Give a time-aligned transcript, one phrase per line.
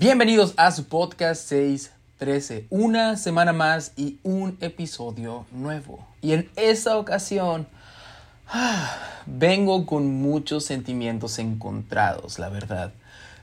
[0.00, 2.68] Bienvenidos a su podcast 613.
[2.70, 6.06] Una semana más y un episodio nuevo.
[6.22, 7.66] Y en esta ocasión
[8.46, 12.92] ah, vengo con muchos sentimientos encontrados, la verdad.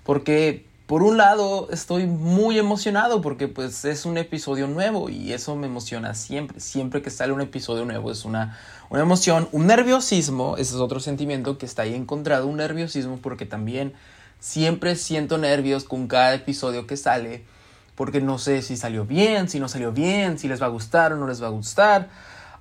[0.05, 5.57] Porque por un lado estoy muy emocionado porque pues es un episodio nuevo y eso
[5.57, 6.61] me emociona siempre.
[6.61, 8.57] Siempre que sale un episodio nuevo es una,
[8.89, 13.45] una emoción, un nerviosismo, ese es otro sentimiento que está ahí encontrado, un nerviosismo porque
[13.45, 13.91] también
[14.45, 17.43] Siempre siento nervios con cada episodio que sale
[17.95, 21.13] porque no sé si salió bien, si no salió bien, si les va a gustar
[21.13, 22.09] o no les va a gustar.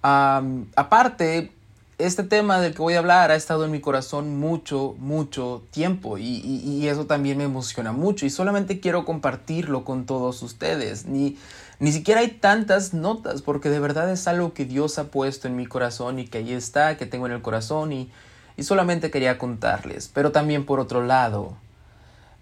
[0.01, 1.53] aparte,
[1.99, 6.17] este tema del que voy a hablar ha estado en mi corazón mucho, mucho tiempo
[6.17, 11.05] y, y, eso también me emociona mucho y solamente quiero compartirlo con todos ustedes.
[11.05, 11.37] Ni,
[11.81, 15.57] ni siquiera hay tantas notas porque de verdad es algo que Dios ha puesto en
[15.57, 18.11] mi corazón y que ahí está, que tengo en el corazón y,
[18.57, 20.09] y solamente quería contarles.
[20.09, 21.59] Pero también por otro lado,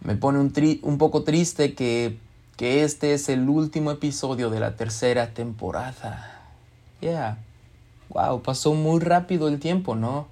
[0.04, 0.52] me pone un,
[0.82, 2.18] un poco triste que,
[2.56, 6.40] que este es el último episodio de la tercera temporada.
[7.00, 7.38] Yeah.
[8.08, 10.28] Wow, pasó muy rápido el tiempo, ¿no?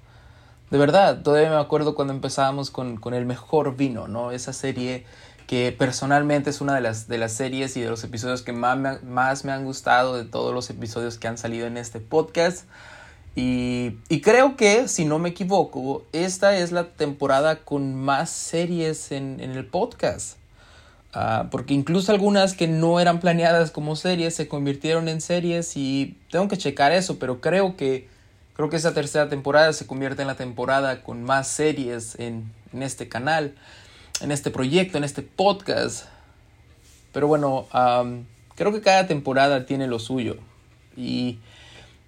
[0.69, 4.31] De verdad, todavía me acuerdo cuando empezábamos con, con El Mejor Vino, ¿no?
[4.31, 5.05] Esa serie
[5.47, 9.03] que personalmente es una de las, de las series y de los episodios que más
[9.03, 12.65] más me han gustado de todos los episodios que han salido en este podcast.
[13.35, 19.39] Y, creo que, si no me equivoco, esta es la temporada con más series en,
[19.39, 20.37] el podcast.
[21.13, 26.17] Ah, porque incluso algunas que no eran planeadas como series se convirtieron en series y
[26.29, 28.07] tengo que checar eso, pero creo que
[28.53, 33.09] creo que esa tercera temporada se convierte en la temporada con más series en, este
[33.09, 33.55] canal,
[34.21, 36.05] en este proyecto, en este podcast.
[37.11, 37.67] Pero bueno,
[38.55, 40.37] creo que cada temporada tiene lo suyo.
[40.95, 41.39] Y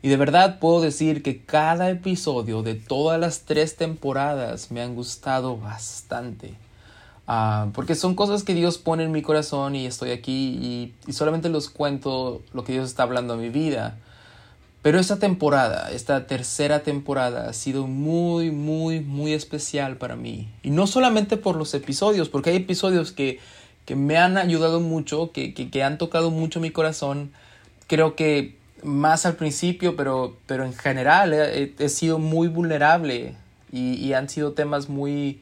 [0.04, 4.96] y de verdad puedo decir que cada episodio de todas las tres temporadas me han
[4.96, 6.56] gustado bastante.
[7.26, 11.48] Ah, porque son cosas que Dios pone en mi corazón y estoy aquí y, solamente
[11.48, 13.98] los cuento lo que Dios está hablando a mi vida.
[14.82, 20.50] Pero esta temporada, esta tercera temporada ha sido muy, muy, muy especial para mí.
[20.64, 23.40] Y no solamente por los episodios, porque hay episodios que,
[23.86, 27.32] que me han ayudado mucho, que, que, que han tocado mucho mi corazón.
[27.88, 33.36] Creo que más al principio, pero, pero en general he, sido muy vulnerable
[33.72, 35.42] y, han sido temas muy,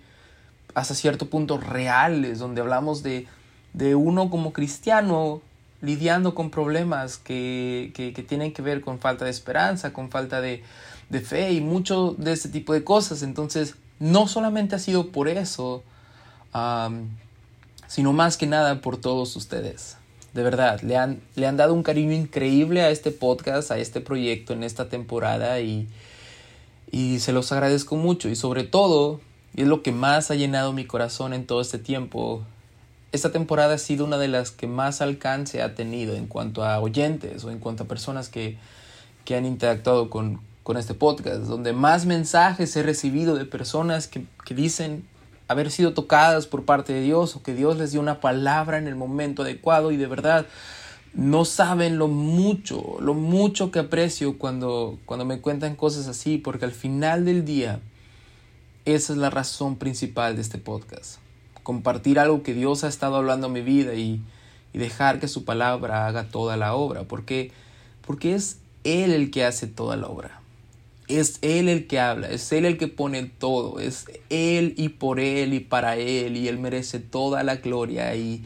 [0.74, 3.28] hasta cierto punto, reales, donde hablamos de,
[3.74, 5.42] de uno como cristiano
[5.82, 10.64] lidiando con problemas que, que, tienen que ver con falta de esperanza, con falta de,
[11.10, 13.24] de fe y mucho de ese tipo de cosas.
[13.24, 15.84] Entonces, no solamente ha sido por eso,
[17.88, 19.98] sino más que nada por todos ustedes
[20.34, 24.00] de verdad, le han, le han dado un cariño increíble a este podcast, a este
[24.00, 25.90] proyecto en esta temporada y,
[26.90, 28.30] y se los agradezco mucho.
[28.30, 29.20] Y sobre todo,
[29.54, 32.44] y es lo que más ha llenado mi corazón en todo este tiempo,
[33.12, 36.80] esta temporada ha sido una de las que más alcance ha tenido en cuanto a
[36.80, 38.58] oyentes o en cuanto a personas que,
[39.26, 44.24] que han interactuado con, con este podcast, donde más mensajes he recibido de personas que,
[44.46, 45.06] que dicen
[45.52, 48.88] haber sido tocadas por parte de Dios o que Dios les dio una palabra en
[48.88, 50.46] el momento adecuado y de verdad
[51.14, 56.66] no saben lo mucho, lo mucho que aprecio cuando, cuando me cuentan cosas así, porque
[56.66, 57.80] al final del día
[58.86, 61.20] esa es la razón principal de este podcast.
[61.64, 64.22] Compartir algo que Dios ha estado hablando en mi vida y,
[64.74, 67.52] y dejar que su palabra haga toda la obra, porque,
[68.06, 70.41] porque es Él el que hace toda la obra
[71.18, 75.20] es Él el que habla, es Él el que pone todo, es Él y por
[75.20, 78.46] Él y para Él y Él merece toda la gloria y,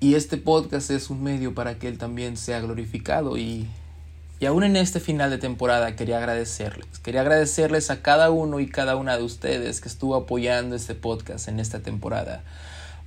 [0.00, 3.66] y este podcast es un medio para que Él también sea glorificado y,
[4.40, 8.68] y aún en este final de temporada quería agradecerles, quería agradecerles a cada uno y
[8.68, 12.42] cada una de ustedes que estuvo apoyando este podcast en esta temporada.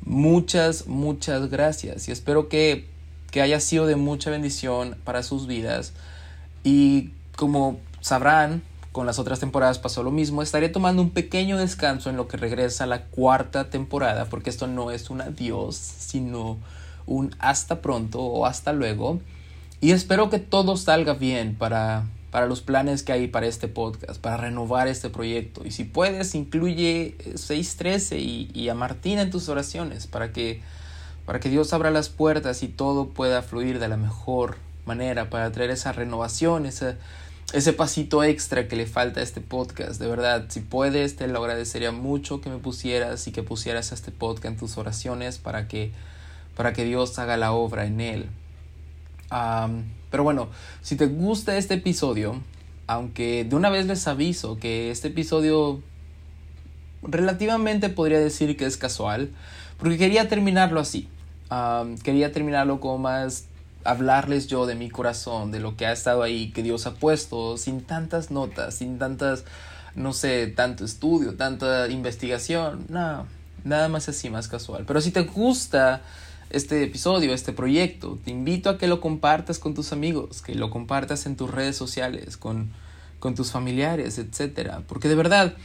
[0.04, 2.88] Muchas, muchas gracias y espero que,
[3.32, 5.94] que haya sido de mucha bendición para sus vidas
[6.64, 12.10] y como sabrán, con las otras temporadas pasó lo mismo, estaré tomando un pequeño descanso
[12.10, 16.58] en lo que regresa la cuarta temporada, porque esto no es un adiós, sino
[17.06, 19.20] un hasta pronto o hasta luego.
[19.82, 24.20] Y espero que todo salga bien para, para los planes que hay para este podcast,
[24.20, 25.66] para renovar este proyecto.
[25.66, 30.62] Y si puedes, incluye 613 y, y a Martina en tus oraciones para que,
[31.26, 35.52] para que Dios abra las puertas y todo pueda fluir de la mejor manera, para
[35.52, 36.96] traer esa renovación, esa
[37.54, 40.02] ese pasito extra que le falta a este podcast.
[40.02, 44.12] De verdad, si puedes, te lo agradecería mucho que me pusieras y que pusieras este
[44.12, 45.92] podcast en tus oraciones para que,
[46.56, 48.26] para que Dios haga la obra en él.
[50.12, 50.50] pero bueno,
[50.82, 52.42] si te gusta este episodio,
[52.86, 55.82] aunque de una vez les aviso que este episodio
[57.02, 59.30] relativamente podría decir que es casual,
[59.78, 61.08] porque quería terminarlo así.
[62.04, 63.46] quería terminarlo como más
[63.88, 67.58] hablarles yo de mi corazón, de lo que ha estado ahí, que Dios ha puesto,
[67.58, 69.46] sin tantas notas, sin tantas,
[69.96, 73.26] no sé, tanto estudio, tanta investigación, no,
[73.64, 74.84] nada más así, más casual.
[74.86, 76.02] Pero si te gusta
[76.50, 80.70] este episodio, este proyecto, te invito a que lo compartas con tus amigos, que lo
[80.70, 82.72] compartas en tus redes sociales, con,
[83.20, 85.56] con tus familiares, etcétera, porque de verdad,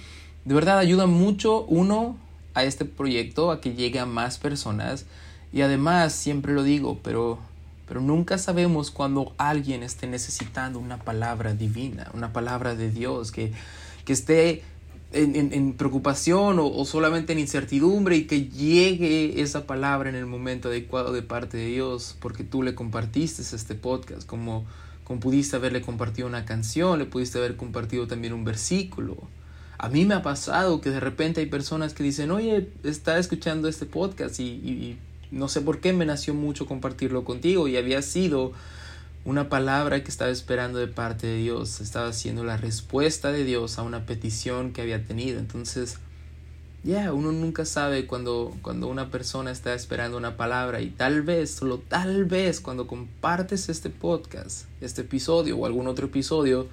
[0.44, 2.16] de verdad ayuda mucho uno
[2.54, 5.06] a este proyecto, a que llegue a más personas
[5.52, 7.38] y además, siempre lo digo, pero
[7.87, 13.52] pero nunca sabemos cuando alguien esté necesitando una palabra divina, una palabra de Dios, que,
[14.05, 14.62] que esté
[15.12, 21.12] en, preocupación o, solamente en incertidumbre y que llegue esa palabra en el momento adecuado
[21.12, 24.64] de parte de Dios, porque tú le compartiste este podcast, como,
[25.05, 29.17] como pudiste haberle compartido una canción, le pudiste haber compartido también un versículo.
[29.79, 33.69] A mí me ha pasado que de repente hay personas que dicen, oye, está escuchando
[33.69, 34.96] este podcast y
[35.32, 38.52] no sé por qué me nació mucho compartirlo contigo y había sido
[39.25, 43.79] una palabra que estaba esperando de parte de Dios, estaba siendo la respuesta de Dios
[43.79, 45.38] a una petición que había tenido.
[45.38, 45.99] Entonces,
[46.84, 51.50] ya, uno nunca sabe cuando, cuando una persona está esperando una palabra y tal vez,
[51.52, 56.69] solo tal vez, cuando compartes este podcast, este episodio o algún otro episodio,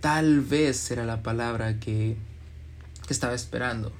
[0.00, 2.16] tal vez será la palabra que,
[3.06, 3.90] que estaba esperando.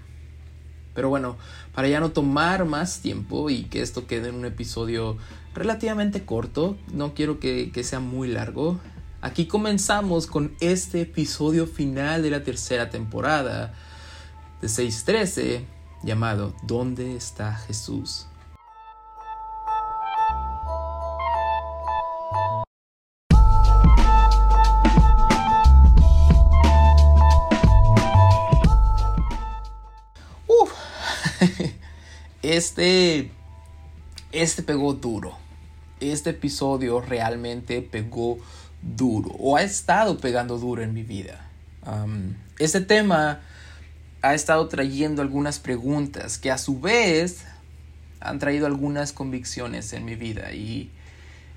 [0.95, 1.37] Pero bueno,
[1.75, 5.17] para ya no tomar más tiempo y que esto quede en un episodio
[5.55, 8.79] relativamente corto, no quiero que, que sea muy largo,
[9.21, 13.75] aquí comenzamos con este episodio final de la tercera temporada
[14.61, 15.65] de 613
[16.03, 18.27] llamado ¿Dónde está Jesús?
[32.43, 33.31] Este,
[34.33, 35.39] este pegó duro.
[36.01, 38.39] Este episodio realmente pegó
[38.83, 41.49] duro o ha estado pegando duro en mi vida.
[42.59, 43.41] este tema
[44.23, 47.45] ha estado trayendo algunas preguntas que a su vez
[48.21, 50.91] han traído algunas convicciones en mi vida y,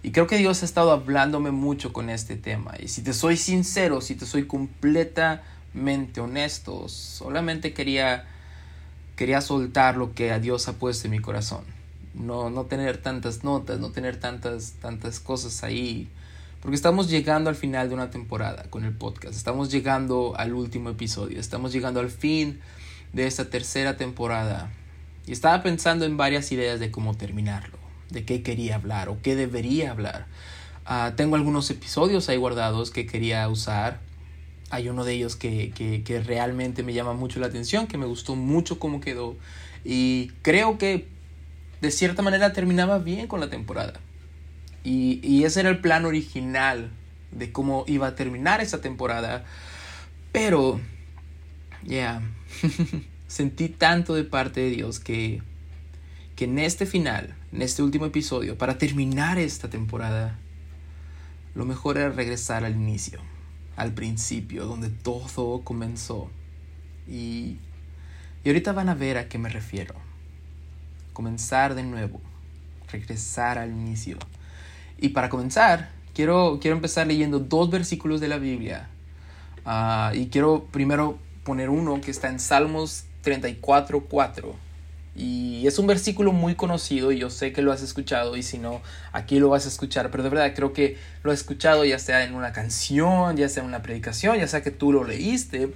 [0.02, 2.74] y creo que Dios ha estado hablándome mucho con este tema.
[2.80, 8.28] Y si te soy sincero, si te soy completamente honesto, solamente quería
[9.16, 11.64] quería soltar lo que a Dios ha puesto en mi corazón.
[12.14, 16.10] No, no tener tantas notas, no tener tantas, tantas cosas ahí.
[16.62, 19.36] Porque estamos llegando al final de una temporada con el podcast.
[19.36, 21.40] Estamos llegando al último episodio.
[21.40, 22.60] Estamos llegando al fin
[23.14, 24.72] de esta tercera temporada.
[25.28, 27.78] Y estaba pensando en varias ideas de cómo terminarlo.
[28.10, 30.26] De qué quería hablar o qué debería hablar.
[30.86, 34.00] Ah, tengo algunos episodios ahí guardados que quería usar
[34.70, 38.36] hay uno de ellos que, que, realmente me llama mucho la atención, que me gustó
[38.36, 39.36] mucho cómo quedó.
[39.84, 41.08] Y creo que
[41.82, 44.00] de cierta manera terminaba bien con la temporada.
[44.84, 46.92] Y, y ese era el plan original
[47.32, 49.46] de cómo iba a terminar esa temporada.
[50.32, 50.80] Pero,
[51.84, 52.22] ya,
[53.28, 55.42] sentí tanto de parte de Dios que,
[56.36, 60.40] que en este final, en este último episodio, para terminar esta temporada,
[61.54, 63.22] lo mejor era regresar al inicio
[63.76, 66.30] al principio, donde todo comenzó.
[67.08, 67.58] Y,
[68.44, 69.96] y ahorita van a ver a qué me refiero.
[71.14, 72.22] Comenzar de nuevo,
[72.92, 74.18] regresar al inicio.
[74.98, 78.90] Y para comenzar, quiero, quiero empezar leyendo dos versículos de la Biblia.
[79.66, 84.65] Ah, y quiero primero poner uno que está en Salmos 34, 4
[85.16, 88.58] y es un versículo muy conocido y yo sé que lo has escuchado y si
[88.58, 88.82] no,
[89.14, 90.12] aquí lo vas a escuchar.
[90.12, 93.64] Pero de verdad creo que lo has escuchado ya sea en una canción, ya sea
[93.64, 95.74] en una predicación, ya sea que tú lo leíste.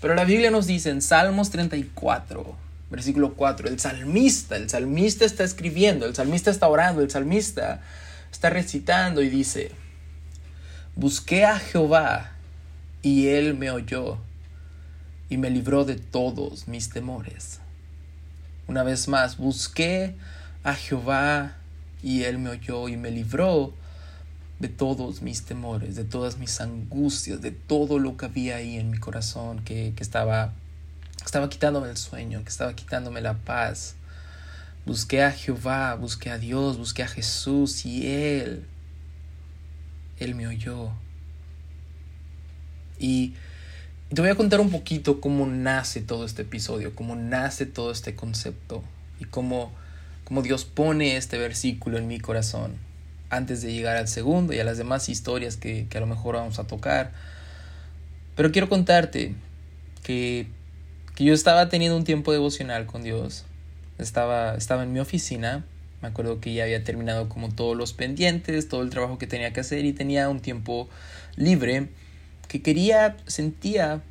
[0.00, 2.56] Pero la Biblia nos dice en Salmos 34,
[2.88, 7.82] versículo 4, el salmista, el salmista está escribiendo, el salmista está orando, el salmista
[8.30, 9.72] está recitando y dice,
[10.94, 12.34] busqué a Jehová
[13.02, 14.18] y él me oyó
[15.28, 17.60] y me libró de todos mis temores.
[18.68, 20.16] Una vez más, busqué
[20.64, 21.56] a Jehová
[22.02, 23.72] y él me oyó y me libró
[24.58, 28.90] de todos mis temores, de todas mis angustias, de todo lo que había ahí en
[28.90, 30.52] mi corazón que, estaba,
[31.24, 33.94] estaba quitándome el sueño, que estaba quitándome la paz.
[34.84, 38.66] Busqué a Jehová, busqué a Dios, busqué a Jesús y Él,
[40.18, 40.90] Él me oyó.
[42.98, 43.34] Y
[44.14, 48.14] te voy a contar un poquito cómo nace todo este episodio, cómo nace todo este
[48.14, 48.84] concepto
[49.18, 49.72] y cómo,
[50.24, 52.74] cómo Dios pone este versículo en mi corazón
[53.30, 56.36] antes de llegar al segundo y a las demás historias que, que a lo mejor
[56.36, 57.12] vamos a tocar.
[58.36, 59.34] Pero quiero contarte
[60.04, 60.46] que,
[61.16, 63.44] que yo estaba teniendo un tiempo devocional con Dios
[63.98, 65.64] Estaba, estaba en mi oficina.
[66.00, 69.52] Me acuerdo que ya había terminado como todos los pendientes, todo el trabajo que tenía
[69.52, 70.88] que hacer y tenía un tiempo
[71.34, 71.88] libre
[72.48, 74.02] que quería, sentía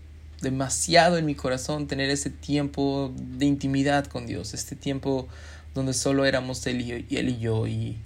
[0.42, 5.27] demasiado en mi corazón tener ese tiempo de intimidad con Dios, este tiempo
[5.74, 7.68] donde solo éramos él y, él y yo.
[7.68, 7.98] Y,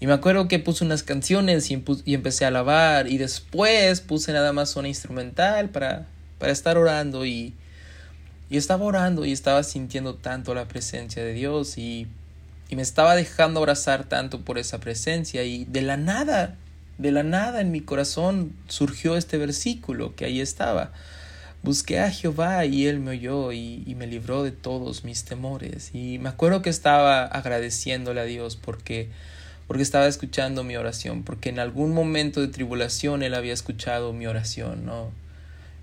[0.00, 4.52] y, me acuerdo que puse unas canciones y, empecé a alabar y después puse nada
[4.52, 6.06] más una instrumental para,
[6.38, 7.54] para estar orando y,
[8.50, 12.06] y estaba orando y estaba sintiendo tanto la presencia de Dios y,
[12.68, 16.56] y me estaba dejando abrazar tanto por esa presencia y de la nada,
[16.98, 20.92] de la nada en mi corazón surgió este versículo que ahí estaba.
[21.62, 25.90] Busqué a Jehová y él me oyó y, y, me libró de todos mis temores.
[25.94, 29.08] Y me acuerdo que estaba agradeciéndole a Dios porque,
[29.66, 34.26] porque estaba escuchando mi oración, porque en algún momento de tribulación él había escuchado mi
[34.26, 35.10] oración, ¿no?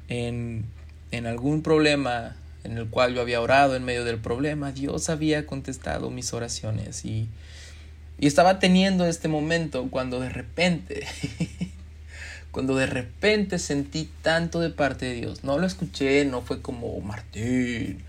[0.07, 0.65] En,
[1.09, 5.47] en algún problema en el cual yo había orado en medio del problema, Dios había
[5.47, 7.27] contestado mis oraciones y,
[8.21, 11.05] y estaba teniendo este momento cuando de repente
[12.51, 15.43] cuando de repente sentí tanto de parte de Dios.
[15.43, 18.03] No lo escuché, no fue como Martín,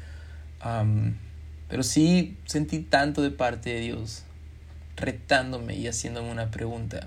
[1.68, 4.24] pero sí sentí tanto de parte de Dios,
[4.96, 7.06] retándome y haciéndome una pregunta.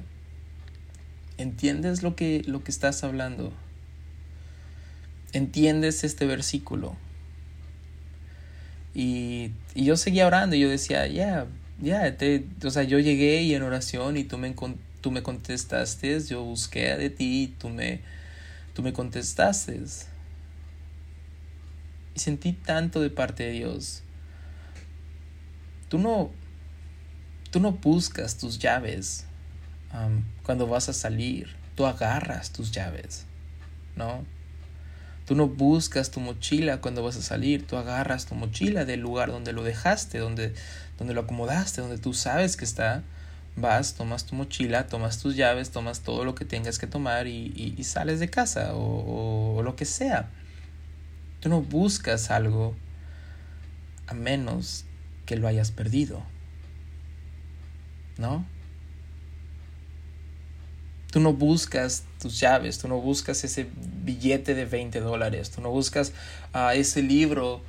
[1.37, 3.51] ¿Entiendes lo que, lo que estás hablando?
[5.33, 6.95] ¿Entiendes este versículo?
[8.93, 11.47] Y, y yo seguía orando y yo decía, ya,
[11.81, 12.15] ya,
[12.63, 14.53] o sea, yo llegué y en oración y tú me
[15.01, 18.01] tú me contestaste, yo busqué de ti, tú me,
[18.73, 19.81] tú me contestaste.
[22.15, 24.01] Y sentí tanto de parte de Dios.
[25.89, 26.31] Tú no,
[27.51, 29.25] tú no buscas tus llaves
[30.43, 33.25] cuando vas a salir, tú agarras tus llaves,
[33.95, 34.25] ¿no?
[35.25, 39.31] Tú no buscas tu mochila cuando vas a salir, tú agarras tu mochila del lugar
[39.31, 40.53] donde lo dejaste, donde,
[40.97, 43.03] donde lo acomodaste, donde tú sabes que está
[43.55, 47.75] vas, tomas tu mochila, tomas tus llaves, tomas todo lo que tengas que tomar y,
[47.83, 50.29] sales de casa o, o, lo que sea.
[51.39, 52.75] Tú no buscas algo
[54.07, 54.85] a menos
[55.25, 56.23] que lo hayas perdido.
[58.17, 58.45] ¿No?
[61.11, 63.67] Tú no buscas tus llaves, tú no buscas ese
[64.03, 66.11] billete de 20 dólares, tú no buscas
[66.51, 67.61] a ese libro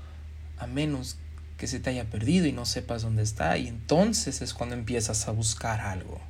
[0.59, 1.17] a menos
[1.57, 3.57] que se te haya perdido y no sepas dónde está.
[3.59, 6.21] Y entonces es cuando empiezas a buscar algo,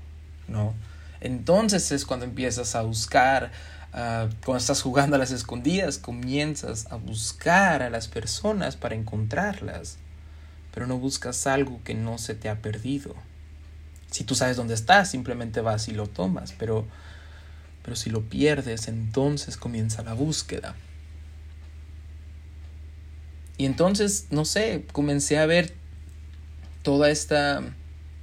[0.49, 0.75] ¿no?
[1.21, 3.51] Entonces es cuando empiezas a buscar,
[3.93, 9.97] uh, cuando estás jugando a las escondidas, comienzas a buscar a las personas para encontrarlas,
[10.73, 13.15] pero no buscas algo que no se te ha perdido.
[14.11, 16.87] Si tú sabes dónde está, simplemente vas y lo tomas, pero,
[17.83, 20.77] pero si lo pierdes, entonces comienza la búsqueda.
[23.59, 25.75] Y entonces, no sé, comencé a ver
[26.83, 27.63] toda esta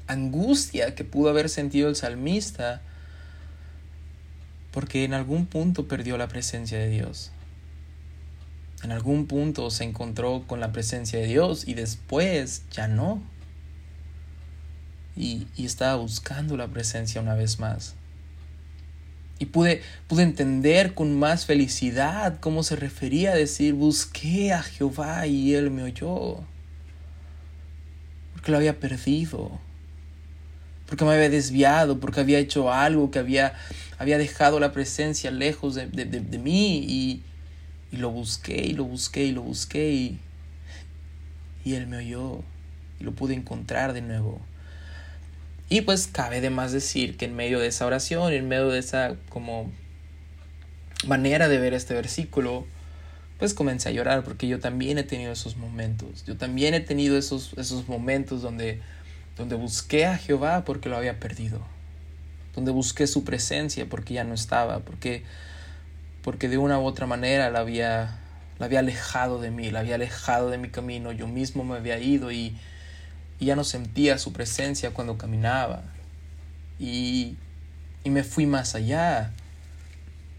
[0.08, 2.82] angustia que pudo haber sentido el salmista
[4.72, 7.32] porque en algún punto perdió la presencia de Dios.
[8.84, 13.22] En algún punto se encontró con la presencia de Dios y después ya no.
[15.16, 17.96] Y, y estaba buscando la presencia una vez más.
[19.44, 25.28] Y pude, pude entender con más felicidad cómo se refería a decir, busqué a Jehová
[25.28, 26.38] y él me oyó.
[28.32, 29.60] Porque lo había perdido.
[30.86, 33.54] Porque me había desviado, porque había hecho algo, que había,
[33.98, 36.78] había dejado la presencia lejos de, de, mí.
[36.78, 37.22] Y,
[37.92, 39.92] y, lo busqué y lo busqué y lo busqué.
[39.92, 40.20] Y,
[41.66, 42.40] y él me oyó.
[42.98, 44.40] Y lo pude encontrar de nuevo.
[45.74, 48.78] Y pues cabe de más decir que en medio de esa oración, en medio de
[48.78, 49.72] esa como
[51.08, 52.68] manera de ver este versículo,
[53.40, 56.26] pues comencé a llorar porque yo también he tenido esos momentos.
[56.28, 58.82] Yo también he tenido esos, esos momentos donde,
[59.36, 61.60] donde busqué a Jehová porque lo había perdido.
[62.54, 65.24] Donde busqué su presencia porque ya no estaba, porque,
[66.22, 68.20] porque de una u otra manera la había,
[68.60, 71.98] la había alejado de mí, la había alejado de mi camino, yo mismo me había
[71.98, 72.56] ido y,
[73.40, 75.84] y ya no sentía su presencia cuando caminaba.
[76.80, 77.38] Y,
[78.04, 79.32] y me fui más allá.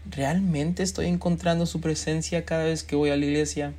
[0.09, 3.73] ¿Realmente estoy encontrando su presencia cada vez que voy a la iglesia?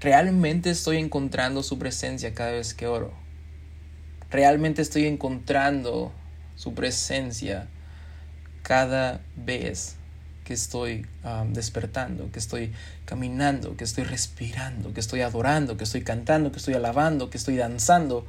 [0.00, 3.12] ¿Realmente estoy encontrando su presencia cada vez que oro?
[4.30, 6.12] ¿Realmente estoy encontrando
[6.54, 7.68] su presencia
[8.62, 9.97] cada vez
[10.48, 11.04] que estoy
[11.52, 12.72] despertando, que estoy
[13.04, 17.56] caminando, que estoy respirando, que estoy adorando, que estoy cantando, que estoy alabando, que estoy
[17.56, 18.24] danzando,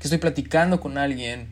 [0.00, 1.46] que estoy platicando con alguien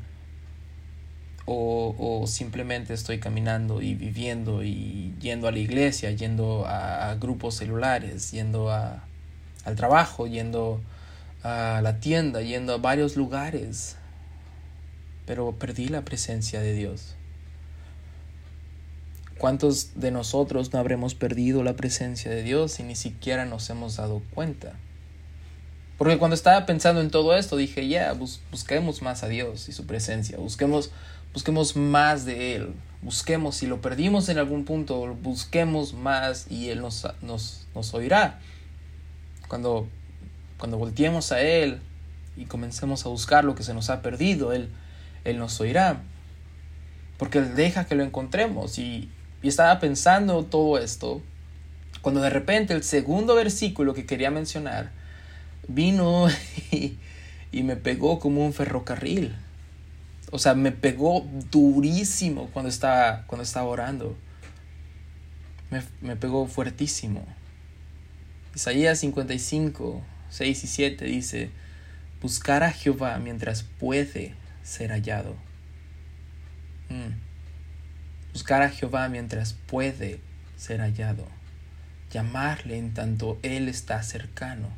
[1.46, 8.32] o, simplemente estoy caminando y viviendo y yendo a la iglesia, yendo a, grupos celulares,
[8.32, 9.04] yendo a,
[9.64, 10.80] al trabajo, yendo
[11.44, 13.96] a la tienda, yendo a varios lugares,
[15.26, 17.14] pero perdí la presencia de Dios.
[19.38, 23.96] ¿Cuántos de nosotros no habremos perdido la presencia de Dios y ni siquiera nos hemos
[23.96, 24.72] dado cuenta?
[25.96, 28.14] Porque cuando estaba pensando en todo esto dije, ya,
[28.50, 30.90] busquemos más a Dios y su presencia, busquemos,
[31.32, 36.80] busquemos más de Él, busquemos, si lo perdimos en algún punto, busquemos más y Él
[36.80, 38.40] nos, nos, nos oirá.
[39.46, 39.86] Cuando,
[40.58, 41.80] cuando volteemos a Él
[42.36, 44.68] y comencemos a buscar lo que se nos ha perdido, Él,
[45.22, 46.02] Él nos oirá.
[47.18, 49.10] Porque Él deja que lo encontremos y,
[49.42, 51.22] y estaba pensando todo esto
[52.02, 54.90] cuando de repente el segundo versículo que quería mencionar
[55.68, 56.28] vino
[56.70, 59.34] y, me pegó como un ferrocarril.
[60.30, 64.16] O sea, me pegó durísimo cuando estaba, cuando estaba orando.
[65.70, 67.26] Me, me pegó fuertísimo.
[68.54, 71.50] Isaías 55, 6 y 7 dice,
[72.20, 75.34] buscar a Jehová mientras puede ser hallado.
[76.88, 77.27] Mm.
[78.32, 80.20] Buscar a Jehová mientras puede
[80.56, 81.26] ser hallado.
[82.10, 84.68] Llamarle en tanto Él está cercano.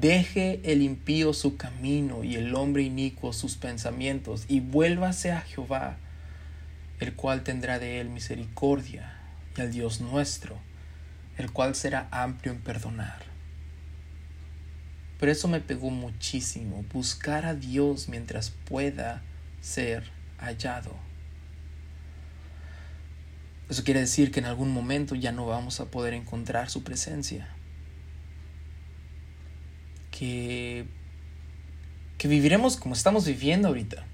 [0.00, 5.96] Deje el impío su camino y el hombre inicuo sus pensamientos y vuélvase a Jehová,
[6.98, 9.18] el cual tendrá de él misericordia,
[9.54, 10.56] y al Dios nuestro,
[11.36, 13.22] el cual será amplio en perdonar.
[15.20, 19.22] Pero eso me pegó muchísimo, buscar a Dios mientras pueda
[19.60, 20.04] ser
[20.38, 20.96] hallado.
[23.72, 27.48] Eso quiere decir que en algún momento ya no vamos a poder encontrar su presencia.
[30.10, 30.84] Que,
[32.18, 34.04] que viviremos como estamos viviendo ahorita,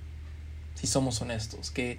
[0.77, 1.73] si somos honestos.
[1.73, 1.99] Que,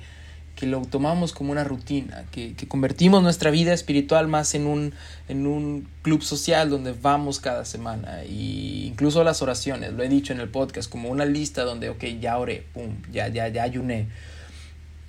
[0.56, 4.94] que lo tomamos como una rutina, que, que, convertimos nuestra vida espiritual más en un,
[5.28, 8.24] en un club social donde vamos cada semana.
[8.24, 12.06] Y incluso las oraciones, lo he dicho en el podcast, como una lista donde, ok,
[12.22, 14.08] ya oré, pum, ya, ya, ya ayuné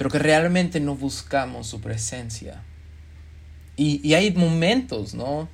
[0.00, 2.62] pero que realmente no buscamos su presencia.
[3.76, 5.46] Y, hay momentos, ¿no?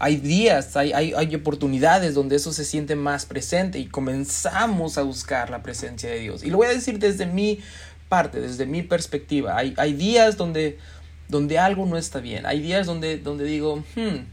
[0.00, 5.02] Hay días, hay, hay, hay, oportunidades donde eso se siente más presente y comenzamos a
[5.02, 6.42] buscar la presencia de Dios.
[6.42, 7.60] Y lo voy a decir desde mi
[8.08, 9.56] parte, desde mi perspectiva.
[9.56, 10.80] Hay, hay días donde,
[11.28, 12.44] donde algo no está bien.
[12.44, 14.26] Hay días donde, donde digo, hmm,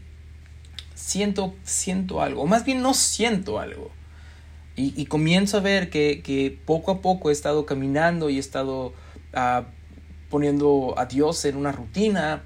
[0.96, 2.42] siento, siento algo.
[2.42, 3.92] O más bien no siento algo.
[4.74, 8.40] Y, y comienzo a ver que, que poco a poco he estado caminando y he
[8.40, 8.94] estado
[10.28, 12.44] poniendo a Dios en una rutina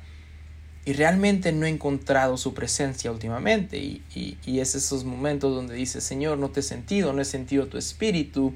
[0.87, 3.79] y realmente no he encontrado su presencia últimamente.
[3.79, 4.03] Y,
[4.44, 7.79] y, es esos momentos donde dice, Señor, no te he sentido, no he sentido tu
[7.79, 8.55] espíritu,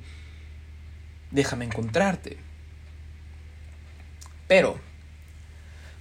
[1.31, 2.37] déjame encontrarte.
[4.47, 4.79] Pero,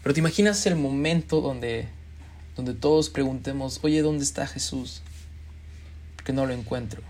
[0.04, 1.88] pero te imaginas el momento donde,
[2.56, 5.02] donde todos preguntemos, oye, ¿dónde está Jesús?
[6.26, 7.02] Que no lo encuentro.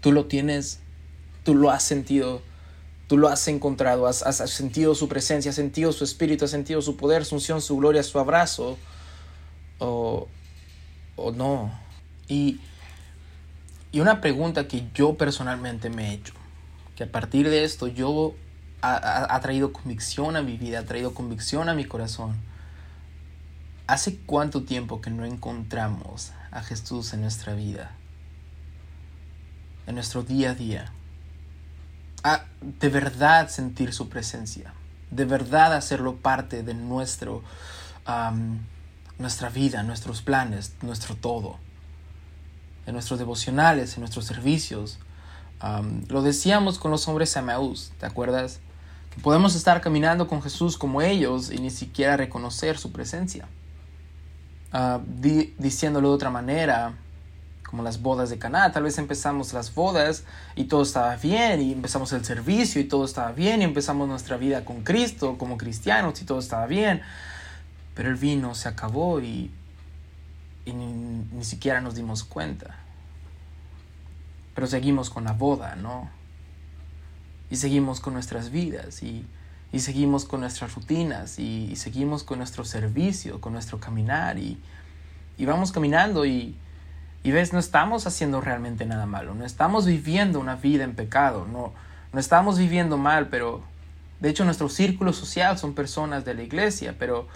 [0.00, 0.80] Tú lo tienes,
[1.44, 2.42] tú lo has sentido
[3.06, 6.96] Tú lo has encontrado, has, sentido su presencia, has sentido su espíritu, has sentido su
[6.96, 8.78] poder, su unción, su gloria, su abrazo.
[9.78, 10.26] O,
[11.14, 11.70] o no.
[12.26, 12.60] Y,
[13.92, 16.34] y una pregunta que yo personalmente me he hecho,
[16.96, 18.34] que a partir de esto yo
[18.82, 22.34] ha, ha traído convicción a mi vida, ha traído convicción a mi corazón.
[23.86, 27.92] ¿Hace cuánto tiempo que no encontramos a Jesús en nuestra vida?
[29.86, 30.92] En nuestro día a día
[32.60, 34.72] de verdad sentir su presencia,
[35.10, 37.42] de verdad hacerlo parte de nuestro,
[39.18, 41.58] nuestra vida, nuestros planes, nuestro todo,
[42.86, 44.98] en nuestros devocionales, en nuestros servicios.
[46.08, 48.60] lo decíamos con los hombres Samaús, ¿te acuerdas?
[49.14, 53.48] Que podemos estar caminando con Jesús como ellos y ni siquiera reconocer su presencia.
[54.72, 55.00] Ah,
[55.58, 56.94] diciéndolo de otra manera,
[57.66, 58.72] como las bodas de Caná.
[58.72, 60.24] Tal vez empezamos las bodas
[60.54, 64.36] y todo estaba bien y empezamos el servicio y todo estaba bien y empezamos nuestra
[64.36, 67.02] vida con Cristo como cristianos y todo estaba bien.
[67.94, 69.50] Pero el vino se acabó y,
[70.64, 72.76] y ni, siquiera nos dimos cuenta.
[74.54, 76.10] Pero seguimos con la boda, ¿no?
[77.50, 79.26] Y seguimos con nuestras vidas y,
[79.72, 84.58] y seguimos con nuestras rutinas y, y, seguimos con nuestro servicio, con nuestro caminar y,
[85.36, 86.56] y vamos caminando y,
[87.26, 91.44] y ves, no estamos haciendo realmente nada malo, no estamos viviendo una vida en pecado,
[91.44, 91.72] no,
[92.12, 93.64] no estamos viviendo mal, pero
[94.20, 97.26] de hecho nuestro círculo social son personas de la iglesia, pero,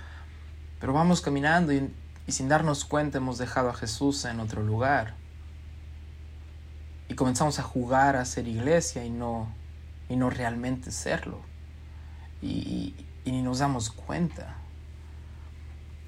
[0.78, 1.92] pero vamos caminando y,
[2.24, 5.14] y sin darnos cuenta hemos dejado a Jesús en otro lugar.
[7.08, 9.52] Y comenzamos a jugar a ser iglesia y no,
[10.08, 11.40] y no realmente serlo.
[12.40, 14.54] Y, y, y ni nos damos cuenta.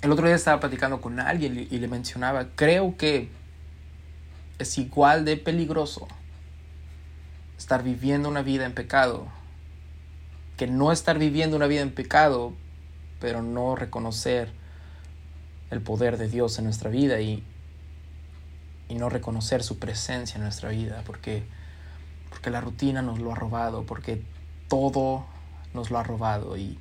[0.03, 3.42] el otro día estaba platicando con alguien y le mencionaba, creo que
[4.59, 6.09] es igual de peligroso
[7.59, 9.29] estar viviendo una vida en pecado
[10.57, 12.53] que no estar viviendo una vida en pecado,
[13.21, 14.53] pero no reconocer
[15.71, 17.43] el poder de Dios en nuestra vida y,
[18.89, 21.45] y no reconocer su presencia en nuestra vida, porque,
[22.31, 24.23] porque la rutina nos lo ha robado, porque
[24.69, 25.27] todo
[25.75, 26.57] nos lo ha robado.
[26.57, 26.79] Y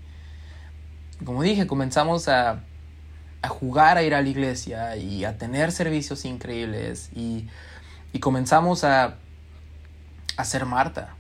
[1.25, 2.63] como dije, comenzamos a
[3.41, 7.47] a jugar a ir a la iglesia y a tener servicios increíbles y,
[8.19, 9.15] comenzamos a,
[10.38, 11.15] a ser Marta.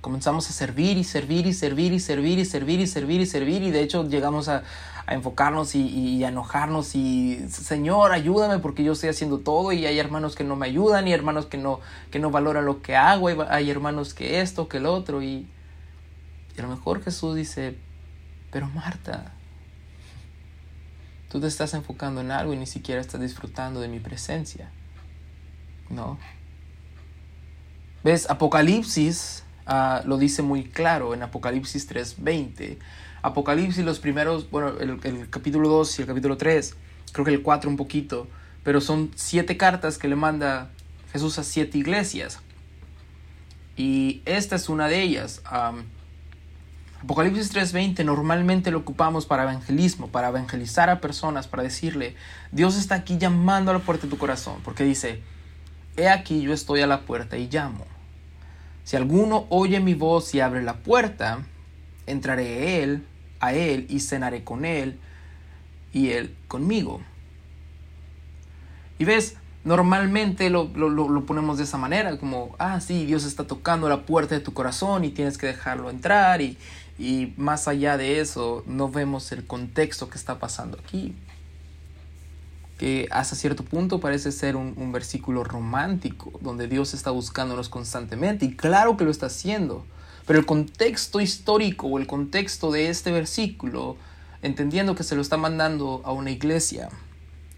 [0.00, 3.62] Comenzamos a servir y servir y servir y servir y servir y servir y servir
[3.62, 4.62] y de hecho llegamos a,
[5.08, 10.34] enfocarnos y, a enojarnos y Señor ayúdame porque yo estoy haciendo todo y hay hermanos
[10.34, 13.36] que no me ayudan y hermanos que no, que no valoran lo que hago y
[13.48, 15.48] hay hermanos que esto, que el otro y,
[16.56, 17.76] y a lo mejor Jesús dice,
[18.50, 19.32] pero Marta,
[21.30, 24.70] Tú te estás enfocando en algo y ni siquiera estás disfrutando de mi presencia.
[25.90, 26.18] ¿No?
[28.04, 28.30] ¿Ves?
[28.30, 32.78] Apocalipsis ah, lo dice muy claro en Apocalipsis 3.20.
[33.22, 36.76] Apocalipsis los primeros, bueno, el, el capítulo 2 y el capítulo 3,
[37.12, 38.28] creo que el 4 un poquito,
[38.62, 40.70] pero son siete cartas que le manda
[41.12, 42.40] Jesús a siete iglesias.
[43.76, 45.42] Y esta es una de ellas.
[47.02, 52.16] Apocalipsis 3:20 normalmente lo ocupamos para evangelismo, para evangelizar a personas, para decirle,
[52.52, 55.22] Dios está aquí llamando a la puerta de tu corazón, porque dice,
[55.96, 57.84] he aquí yo estoy a la puerta y llamo.
[58.84, 61.40] Si alguno oye mi voz y abre la puerta,
[62.06, 63.06] entraré a él,
[63.40, 64.98] a él y cenaré con él
[65.92, 67.00] y él conmigo.
[68.98, 73.88] Y ves, normalmente lo, lo, ponemos de esa manera, como, ah, sí, Dios está tocando
[73.88, 76.56] la puerta de tu corazón y tienes que dejarlo entrar y,
[76.98, 81.14] y más allá de eso, no vemos el contexto que está pasando aquí.
[82.78, 88.54] Que hasta cierto punto parece ser un, versículo romántico, donde Dios está buscándonos constantemente, y
[88.54, 89.84] claro que lo está haciendo.
[90.26, 93.96] Pero el contexto histórico o el contexto de este versículo,
[94.42, 96.88] entendiendo que se lo está mandando a una iglesia,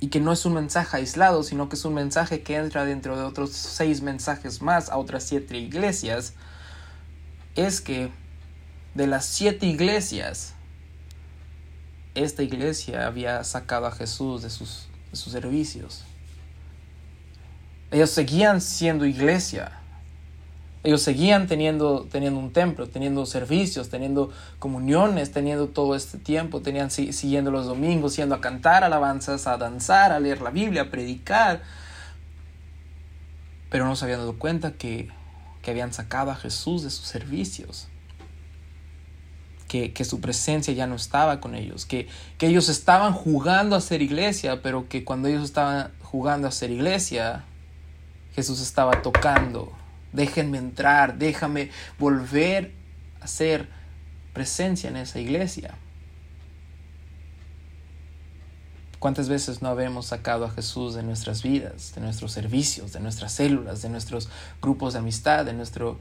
[0.00, 3.16] y que no es un mensaje aislado, sino que es un mensaje que entra dentro
[3.16, 6.34] de otros seis mensajes más a otras siete iglesias,
[7.56, 8.10] es que
[8.98, 10.54] de las siete iglesias,
[12.16, 16.02] esta iglesia había sacado a Jesús de sus, servicios.
[17.92, 19.70] Ellos seguían siendo iglesia.
[20.82, 26.90] Ellos seguían teniendo, teniendo un templo, teniendo servicios, teniendo comuniones, teniendo todo este tiempo, tenían
[26.90, 31.62] siguiendo los domingos, yendo a cantar alabanzas, a danzar, a leer la Biblia, a predicar.
[33.70, 35.08] Pero no se habían dado cuenta que,
[35.62, 37.86] que habían sacado a Jesús de sus servicios
[39.68, 44.02] que, su presencia ya no estaba con ellos, que, que ellos estaban jugando a ser
[44.02, 47.44] iglesia, pero que cuando ellos estaban jugando a ser iglesia,
[48.34, 49.72] Jesús estaba tocando.
[50.12, 52.72] Déjenme entrar, déjame volver
[53.20, 53.68] a ser
[54.32, 55.74] presencia en esa iglesia.
[58.98, 63.32] ¿Cuántas veces no habemos sacado a Jesús de nuestras vidas, de nuestros servicios, de nuestras
[63.32, 64.28] células, de nuestros
[64.62, 65.98] grupos de amistad, de, nuestro,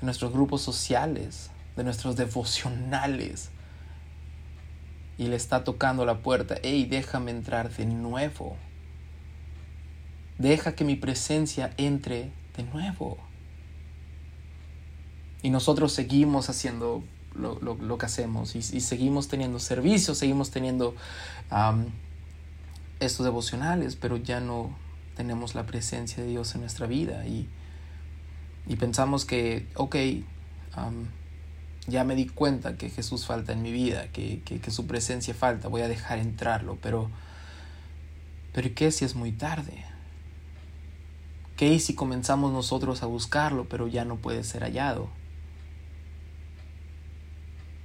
[0.00, 1.50] de nuestros grupos sociales?
[1.76, 3.50] De nuestros devocionales.
[5.18, 6.56] Y le está tocando la puerta.
[6.62, 8.56] Hey, déjame entrar de nuevo.
[10.38, 13.18] Deja que mi presencia entre de nuevo.
[15.42, 20.94] Y nosotros seguimos haciendo lo, que hacemos y, seguimos teniendo servicios, seguimos teniendo
[22.98, 24.76] estos devocionales, pero ya no
[25.16, 27.48] tenemos la presencia de Dios en nuestra vida y,
[28.66, 29.96] y pensamos que, ok,
[31.86, 35.82] ya me di cuenta que Jesús falta en mi vida, que, su presencia falta, voy
[35.82, 37.10] a dejar entrarlo, pero,
[38.52, 39.84] pero ¿qué si es muy tarde?
[41.56, 45.08] ¿Qué si comenzamos nosotros a buscarlo, pero ya no puede ser hallado?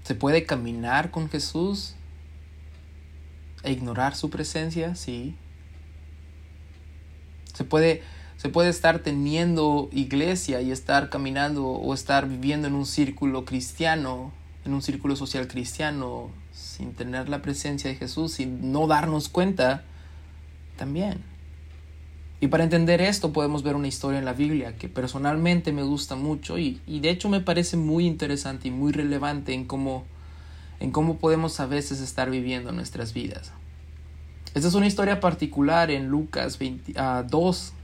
[0.03, 1.95] ¿Se puede caminar con Jesús
[3.63, 4.95] e ignorar su presencia?
[4.95, 5.35] Sí.
[7.53, 8.01] ¿Se puede
[8.41, 14.31] se puede estar teniendo iglesia y estar caminando o estar viviendo en un círculo cristiano,
[14.65, 19.83] en un círculo social cristiano, sin tener la presencia de Jesús, sin no darnos cuenta,
[20.75, 21.21] también.
[22.39, 26.15] Y para entender esto podemos ver una historia en la Biblia que personalmente me gusta
[26.15, 30.03] mucho y, y de hecho me parece muy interesante y muy relevante en cómo,
[30.79, 33.51] en cómo podemos a veces estar viviendo nuestras vidas.
[34.55, 37.23] Esta es una historia particular en Lucas 2, ah,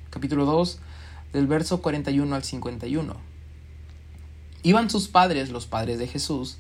[0.09, 0.79] capítulo 2,
[1.33, 3.15] del verso 41 al 51.
[4.63, 6.57] Iban sus padres, los padres de Jesús,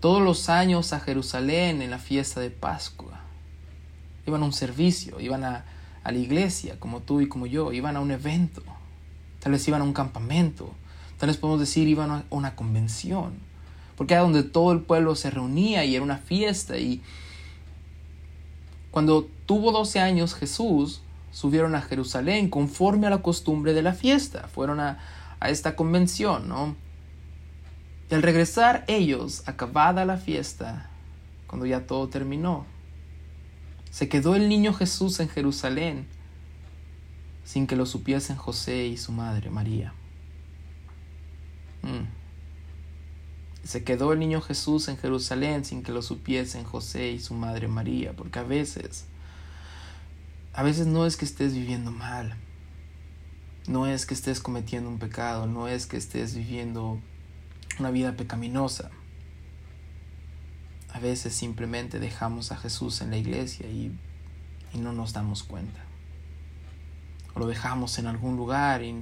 [0.00, 3.20] todos los años a Jerusalén en la fiesta de Pascua.
[4.26, 5.64] iban a un servicio, iban a,
[6.02, 8.62] a la iglesia, como tú y como yo, iban a un evento,
[9.40, 10.72] tal vez iban a un campamento,
[11.18, 13.32] tal vez podemos decir iban a una convención,
[13.96, 17.02] porque era donde todo el pueblo se reunía y era una fiesta y
[18.90, 21.00] cuando tuvo 12 años Jesús,
[21.34, 25.00] subieron a Jerusalén conforme a la costumbre de la fiesta, fueron a,
[25.40, 26.76] a esta convención, ¿no?
[28.08, 30.90] Y al regresar ellos, acabada la fiesta,
[31.48, 32.66] cuando ya todo terminó,
[33.90, 36.06] se quedó el niño Jesús en Jerusalén
[37.44, 39.92] sin que lo supiesen José y su madre María.
[41.82, 42.06] Mm.
[43.64, 47.66] Se quedó el niño Jesús en Jerusalén sin que lo supiesen José y su madre
[47.66, 49.06] María, porque a veces,
[50.54, 52.36] a veces no es que estés viviendo mal,
[53.66, 57.00] no es que estés cometiendo un pecado, no es que estés viviendo
[57.80, 58.90] una vida pecaminosa.
[60.92, 63.92] A veces simplemente dejamos a Jesús en la iglesia y,
[64.72, 65.80] y no nos damos cuenta.
[67.34, 68.94] O lo dejamos en algún lugar y,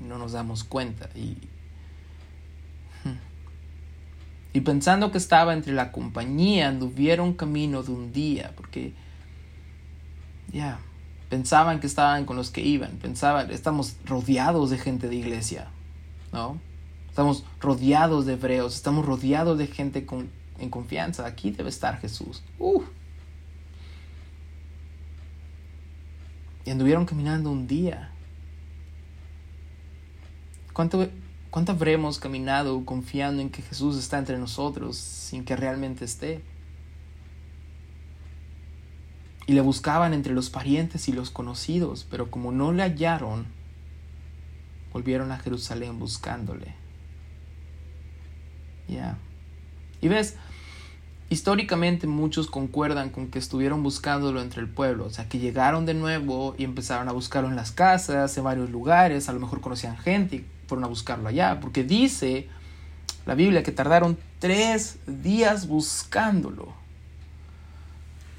[0.00, 1.08] no nos damos cuenta.
[1.16, 1.38] Y,
[4.52, 8.92] y pensando que estaba entre la compañía, anduvieron camino de un día, porque
[10.52, 10.80] ya,
[11.28, 15.68] pensaban que estaban con los que iban, pensaban, estamos rodeados de gente de iglesia,
[16.32, 16.58] ¿no?
[17.08, 21.26] Estamos rodeados de hebreos, estamos rodeados de gente con, en confianza.
[21.26, 22.42] Aquí debe estar Jesús.
[22.58, 22.82] Uh.
[26.64, 28.12] Y anduvieron caminando un día.
[30.72, 31.08] ¿Cuánto,
[31.50, 36.42] ¿Cuánto habremos caminado confiando en que Jesús está entre nosotros sin que realmente esté?
[39.48, 43.46] Y le buscaban entre los parientes y los conocidos, pero como no le hallaron,
[44.92, 46.76] volvieron a Jerusalén buscándole.
[48.86, 49.18] Ya.
[50.00, 50.36] Y ves,
[51.30, 55.94] históricamente muchos concuerdan con que estuvieron buscándolo entre el pueblo, o sea, que llegaron de
[55.94, 59.96] nuevo y empezaron a buscarlo en las casas, en varios lugares, a lo mejor conocían
[59.96, 62.46] gente fueron a buscarlo allá, porque dice
[63.26, 66.72] la Biblia que tardaron tres días buscándolo.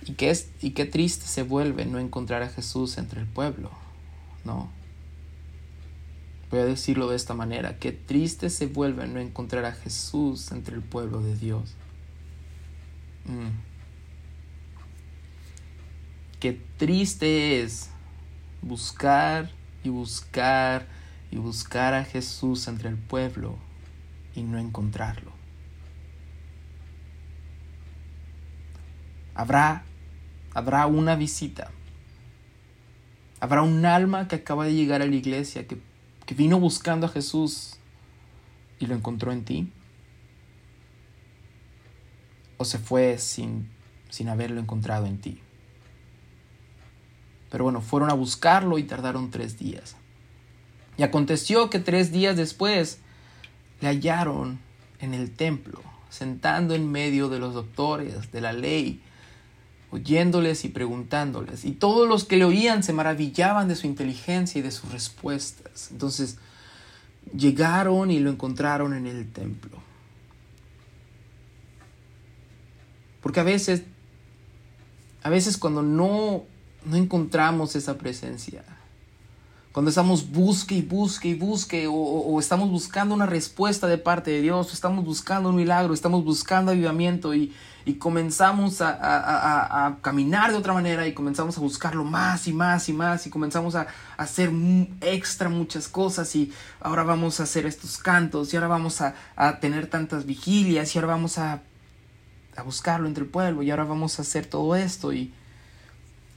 [0.09, 3.69] Y qué, es, y qué triste se vuelve no encontrar a Jesús entre el pueblo,
[4.43, 4.71] ¿no?
[6.49, 10.73] Voy a decirlo de esta manera, qué triste se vuelve no encontrar a Jesús entre
[10.75, 11.75] el pueblo de Dios.
[13.25, 13.49] Mm.
[16.39, 17.91] Qué triste es
[18.63, 19.51] buscar
[19.83, 20.87] y buscar
[21.29, 23.59] y buscar a Jesús entre el pueblo
[24.33, 25.33] y no encontrarlo.
[29.35, 29.83] Habrá,
[30.59, 31.71] habrá una visita.
[33.39, 35.81] Habrá un alma que acaba de llegar a la iglesia, que,
[36.25, 37.77] que vino buscando a Jesús
[38.77, 39.71] y lo encontró en ti.
[42.57, 43.69] O se fue sin,
[44.09, 45.39] sin haberlo encontrado en ti.
[47.49, 49.95] Pero bueno, fueron a buscarlo y tardaron tres días.
[50.97, 52.99] Y aconteció que tres días después
[53.79, 54.59] le hallaron
[54.99, 59.01] en el templo, sentando en medio de los doctores de la ley,
[59.91, 61.65] oyéndoles y preguntándoles.
[61.65, 65.89] Y todos los que le oían se maravillaban de su inteligencia y de sus respuestas.
[65.91, 66.37] Entonces
[67.35, 69.77] llegaron y lo encontraron en el templo.
[73.21, 73.83] Porque a veces,
[75.23, 76.45] a veces cuando no,
[76.85, 78.63] no encontramos esa presencia,
[79.71, 84.41] cuando estamos busque y busque y busque, o, estamos buscando una respuesta de parte de
[84.41, 87.53] Dios, o estamos buscando un milagro, estamos buscando avivamiento y,
[87.85, 92.53] y comenzamos a, a, a, caminar de otra manera y comenzamos a buscarlo más y
[92.53, 94.51] más y más y comenzamos a, hacer
[95.01, 96.51] extra muchas cosas y
[96.81, 99.13] ahora vamos a hacer estos cantos y ahora vamos a,
[99.61, 101.61] tener tantas vigilias y ahora vamos a,
[102.65, 105.31] buscarlo entre el pueblo y ahora vamos a hacer todo esto y,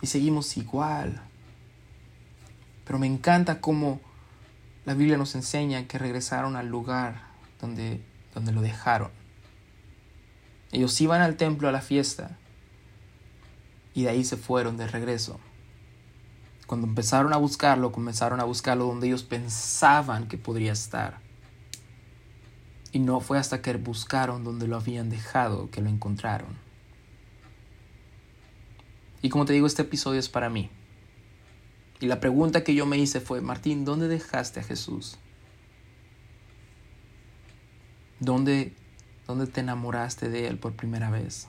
[0.00, 1.20] y seguimos igual
[2.84, 4.00] pero me encanta cómo
[4.84, 7.22] la Biblia nos enseña que regresaron al lugar
[7.60, 8.00] donde,
[8.34, 9.10] donde lo dejaron.
[10.72, 12.38] Ellos iban al templo a la fiesta
[13.94, 15.38] y de ahí se fueron de regreso.
[16.66, 21.18] Cuando empezaron a buscarlo, comenzaron a buscarlo donde ellos pensaban que podría estar.
[22.92, 26.56] Y no fue hasta que buscaron donde lo habían dejado que lo encontraron.
[29.20, 30.70] Y como te digo, este episodio es para mí.
[32.02, 35.18] Y la pregunta que yo me hice fue, Martín, ¿dónde dejaste a Jesús?
[38.18, 38.74] ¿Dónde,
[39.28, 41.46] ¿Dónde te enamoraste de Él por primera vez?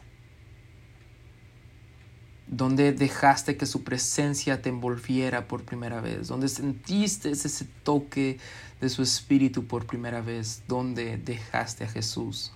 [2.45, 6.27] ¿Dónde dejaste que su presencia te envolviera por primera vez?
[6.27, 8.37] ¿Dónde sentiste ese toque
[8.79, 10.61] de su espíritu por primera vez?
[10.67, 12.51] ¿Dónde dejaste a Jesús?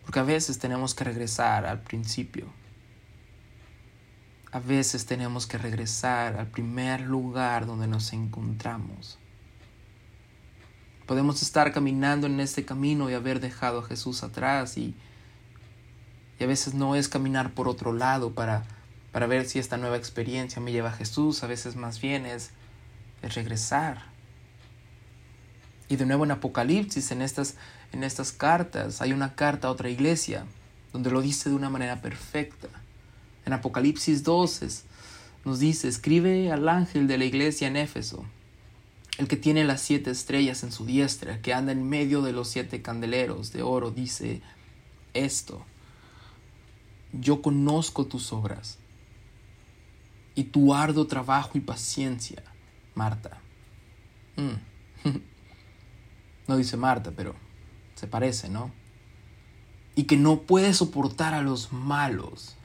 [0.00, 2.58] Porque a veces tenemos que regresar al principio
[4.52, 9.18] a veces tenemos que regresar al primer lugar donde nos encontramos.
[11.06, 14.94] Podemos estar caminando en este camino y haber dejado a Jesús atrás y,
[16.38, 18.64] y a veces no es caminar por otro lado para,
[19.12, 22.50] para ver si esta nueva experiencia me lleva a Jesús, a veces más bien es,
[23.22, 24.10] es regresar.
[25.88, 27.56] Y de nuevo en Apocalipsis, en estas,
[27.92, 30.44] en estas cartas, hay una carta a otra iglesia
[30.92, 32.68] donde lo dice de una manera perfecta.
[33.46, 34.68] En Apocalipsis 12
[35.44, 38.24] nos dice, escribe al ángel de la iglesia en Éfeso,
[39.18, 42.48] el que tiene las siete estrellas en su diestra, que anda en medio de los
[42.48, 44.42] siete candeleros de oro, dice
[45.14, 45.64] esto,
[47.12, 48.78] yo conozco tus obras
[50.34, 52.42] y tu arduo trabajo y paciencia,
[52.94, 53.40] Marta.
[54.36, 55.08] Mm.
[56.48, 57.34] no dice Marta, pero
[57.94, 58.72] se parece, ¿no?
[59.96, 62.56] Y que no puedes soportar a los malos.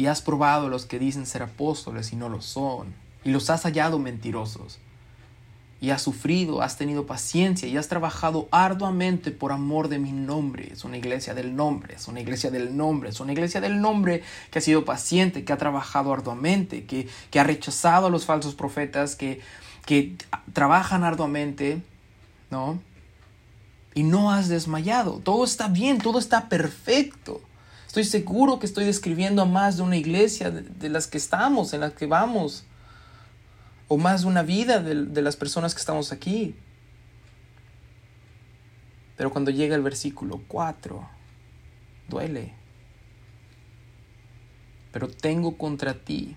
[0.00, 2.94] Y has probado a los que dicen ser apóstoles y no lo son.
[3.22, 4.78] Y los has hallado mentirosos
[5.78, 10.70] y has sufrido, has tenido paciencia y has trabajado arduamente por amor de mi nombre.
[10.72, 14.22] Es una iglesia del nombre, es una iglesia del nombre, es una iglesia del nombre
[14.50, 18.54] que ha sido paciente, que ha trabajado arduamente, que, que ha rechazado a los falsos
[18.54, 19.42] profetas, que,
[19.84, 20.16] que
[20.54, 21.82] trabajan arduamente,
[22.50, 22.80] ¿no?
[23.94, 25.20] Y no has desmayado.
[25.22, 27.42] Todo está bien, todo está perfecto.
[27.90, 31.80] Estoy seguro que estoy describiendo a más de una iglesia de, las que estamos, en
[31.80, 32.62] las que vamos
[33.88, 36.54] o más de una vida de, las personas que estamos aquí.
[39.16, 41.04] Pero cuando llega el versículo 4,
[42.08, 42.54] duele.
[44.92, 46.36] Pero tengo contra ti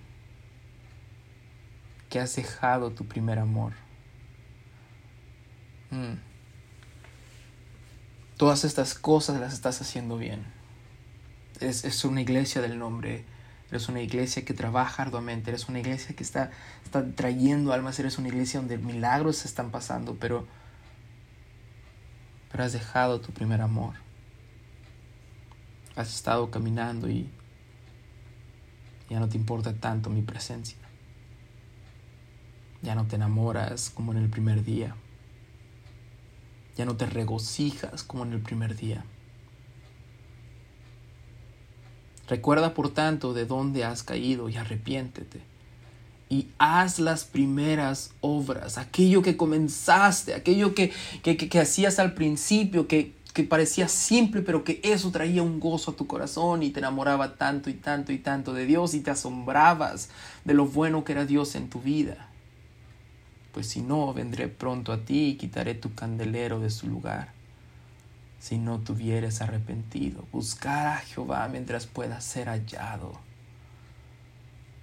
[2.10, 3.74] que has dejado tu primer amor.
[5.92, 6.16] Mm.
[8.38, 10.53] Todas estas cosas las estás haciendo bien.
[11.60, 13.26] Es, es una iglesia del nombre
[13.74, 16.52] eres una iglesia que trabaja arduamente, eres una iglesia que está,
[16.86, 20.46] está trayendo almas, eres una iglesia donde milagros se están pasando, pero,
[22.52, 23.96] pero has dejado tu primer amor.
[25.96, 27.32] Has estado caminando y
[29.10, 30.78] ya no te importa tanto mi presencia.
[32.84, 34.96] Ya no te enamoras como en el primer día.
[36.76, 39.04] Ya no te regocijas como en el primer día.
[42.28, 45.42] Recuerda por tanto de dónde has caído y arrepiéntete.
[46.30, 53.14] Y haz las primeras obras, aquello que comenzaste, aquello que, que, hacías al principio, que,
[53.34, 57.36] que parecía simple, pero que eso traía un gozo a tu corazón y te enamoraba
[57.36, 60.10] tanto y tanto y tanto de Dios y te asombrabas
[60.46, 62.30] de lo bueno que era Dios en tu vida.
[63.52, 67.33] Pues si no, vendré pronto a ti y quitaré tu candelero de su lugar
[68.44, 70.26] si no tuvieres arrepentido.
[70.34, 73.14] Buscar a Jehová mientras pueda ser hallado.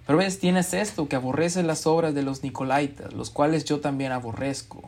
[0.07, 4.13] Pero ves, tienes esto, que aborreces las obras de los Nicolaitas, los cuales yo también
[4.13, 4.81] aborrezco.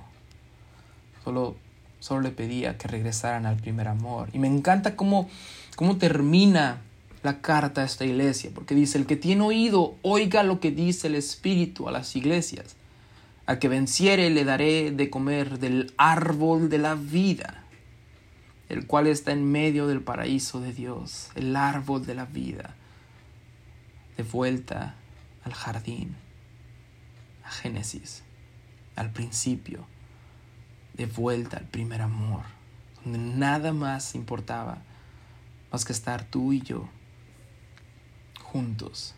[1.23, 1.55] Solo,
[1.99, 4.29] solo le pedía que regresaran al primer amor.
[4.33, 5.29] Y me encanta cómo,
[5.75, 6.81] cómo termina
[7.21, 11.05] la carta a esta iglesia, porque dice, el que tiene oído, oiga lo que dice
[11.05, 12.75] el Espíritu a las iglesias.
[13.45, 17.62] Al que venciere le daré de comer del árbol de la vida
[18.73, 22.73] el cual está en medio del paraíso de Dios, el árbol de la vida,
[24.17, 24.95] de vuelta
[25.43, 26.15] al jardín,
[27.43, 28.23] a Génesis,
[28.95, 29.85] al principio,
[30.95, 32.45] de vuelta al primer amor,
[33.03, 34.79] donde nada más importaba
[35.71, 36.89] más que estar tú y yo
[38.41, 39.13] juntos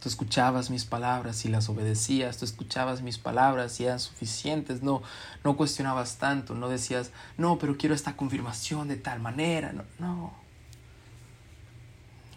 [0.00, 5.02] Tú escuchabas mis palabras y las obedecías, tú escuchabas mis palabras y eran suficientes, no,
[5.42, 10.32] no cuestionabas tanto, no decías, no, pero quiero esta confirmación de tal manera, no, no.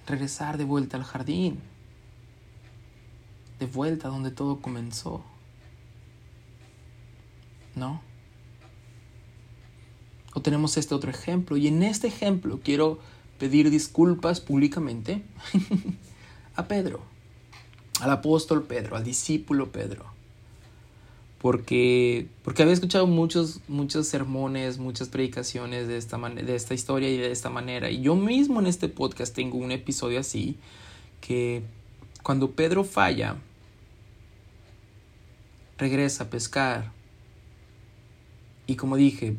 [0.07, 1.59] Regresar de vuelta al jardín,
[3.59, 5.23] de vuelta donde todo comenzó,
[7.75, 8.01] ¿no?
[10.33, 12.99] O tenemos este otro ejemplo, y en este ejemplo quiero
[13.37, 15.23] pedir disculpas públicamente
[16.55, 17.10] a Pedro
[18.01, 20.05] al apóstol Pedro, al discípulo Pedro.
[21.39, 27.17] Porque, porque había escuchado muchos, muchos sermones, muchas predicaciones de esta, de esta historia y
[27.17, 27.89] de esta manera.
[27.91, 30.57] Y yo mismo en este podcast tengo un episodio así,
[31.19, 31.63] que
[32.23, 33.37] cuando Pedro falla,
[35.77, 36.91] regresa a pescar.
[38.65, 39.35] Y como dije,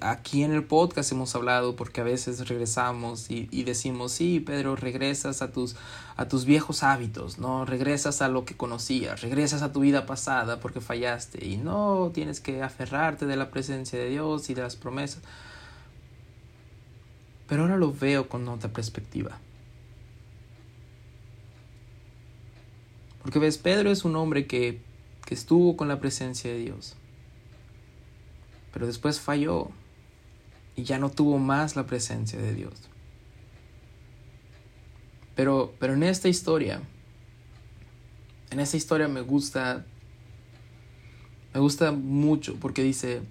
[0.00, 5.42] aquí en el podcast hemos hablado porque a veces regresamos y, decimos, sí, Pedro, regresas
[5.42, 5.76] a tus,
[6.16, 7.64] a tus viejos hábitos, ¿no?
[7.64, 12.40] Regresas a lo que conocías, regresas a tu vida pasada porque fallaste y no tienes
[12.40, 15.22] que aferrarte de la presencia de Dios y de las promesas.
[17.48, 19.38] Pero ahora lo veo con otra perspectiva.
[23.22, 24.80] Porque ves, Pedro es un hombre que,
[25.26, 26.96] que estuvo con la presencia de Dios,
[28.72, 29.70] pero después falló
[30.74, 32.72] y ya no tuvo más la presencia de Dios.
[35.34, 36.82] Pero, pero en esta historia,
[38.50, 39.84] en esta historia me gusta,
[41.54, 43.22] me gusta mucho porque dice,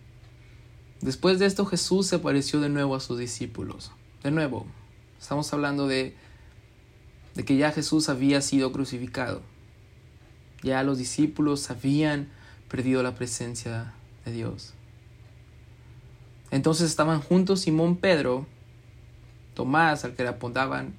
[1.01, 3.91] después de esto Jesús se apareció de nuevo a sus discípulos.
[4.23, 4.65] De nuevo,
[5.19, 6.15] estamos hablando de,
[7.35, 9.41] de que ya Jesús había sido crucificado.
[10.63, 12.29] Ya los discípulos habían
[12.67, 13.93] perdido la presencia
[14.25, 14.73] de Dios.
[16.51, 18.45] Entonces estaban juntos Simón Pedro,
[19.53, 20.93] Tomás, al que le apuntaban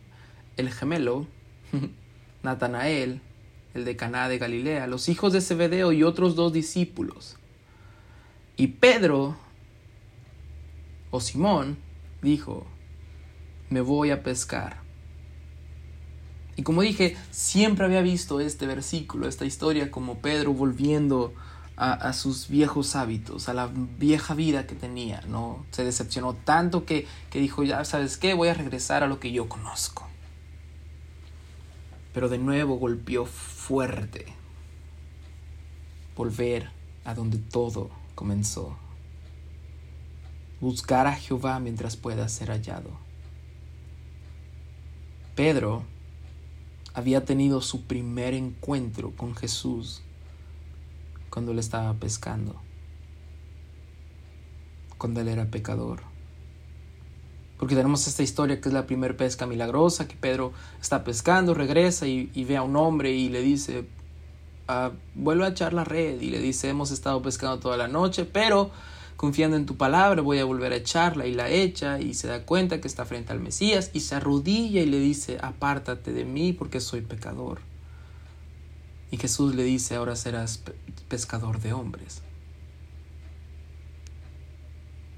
[0.56, 1.26] el gemelo,
[2.42, 3.20] Natanael,
[3.74, 7.36] el de Caná de Galilea, los hijos de Zebedeo y otros dos discípulos.
[8.56, 9.36] Y Pedro,
[11.10, 11.78] o Simón,
[12.22, 12.66] dijo,
[13.70, 14.80] me voy a pescar.
[16.56, 21.32] Y como dije, siempre había visto este versículo, esta historia, como Pedro volviendo
[21.84, 25.66] a, sus viejos hábitos, a la vieja vida que tenía, ¿no?
[25.72, 29.32] Se decepcionó tanto que, que dijo, ya sabes qué, voy a regresar a lo que
[29.32, 30.06] yo conozco.
[32.14, 34.26] Pero de nuevo golpeó fuerte.
[36.16, 36.70] Volver
[37.04, 38.76] a donde todo comenzó.
[40.60, 42.90] Buscar a Jehová mientras pueda ser hallado.
[45.34, 45.82] Pedro
[46.94, 50.02] había tenido su primer encuentro con Jesús
[51.32, 52.60] cuando él estaba pescando,
[54.98, 56.00] cuando él era pecador.
[57.58, 62.06] Porque tenemos esta historia que es la primera pesca milagrosa, que Pedro está pescando, regresa
[62.06, 63.86] y, ve a un hombre y le dice,
[64.68, 66.20] ah, vuelve a echar la red.
[66.20, 68.70] Y le dice, hemos estado pescando toda la noche, pero
[69.16, 71.26] confiando en tu palabra voy a volver a echarla.
[71.26, 74.82] Y la echa y se da cuenta que está frente al Mesías y se arrodilla
[74.82, 77.71] y le dice, apártate de mí porque soy pecador.
[79.12, 80.62] Y Jesús le dice, ahora serás
[81.08, 82.22] pescador de hombres.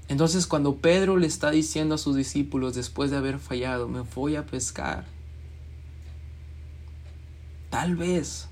[0.09, 4.35] Entonces cuando Pedro le está diciendo a sus discípulos después de haber fallado, me voy
[4.35, 5.05] a pescar,
[7.69, 8.49] tal vez,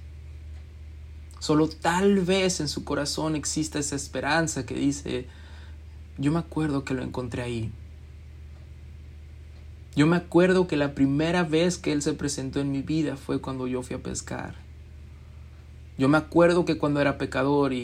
[1.39, 5.27] solo tal vez en su corazón exista esa esperanza que dice,
[6.17, 7.71] yo me acuerdo que lo encontré ahí.
[9.93, 13.41] Yo me acuerdo que la primera vez que Él se presentó en mi vida fue
[13.41, 14.62] cuando yo fui a pescar.
[15.97, 17.79] Yo me acuerdo que cuando era pecador y,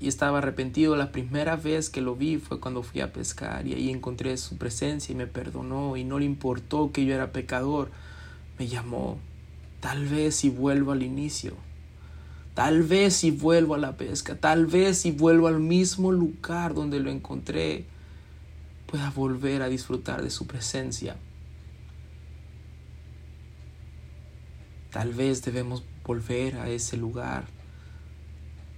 [0.00, 0.96] y estaba arrepentido.
[0.96, 4.56] La primera vez que lo vi fue cuando fui a pescar y ahí encontré su
[4.56, 7.90] presencia y me perdonó y no le importó que yo era pecador.
[8.58, 9.18] Me llamó.
[9.80, 11.54] Tal vez si vuelvo al inicio.
[12.54, 14.36] Tal vez si vuelvo a la pesca.
[14.36, 17.84] Tal vez si vuelvo al mismo lugar donde lo encontré.
[18.86, 21.16] Pueda volver a disfrutar de su presencia.
[24.90, 27.44] Tal vez debemos volver a ese lugar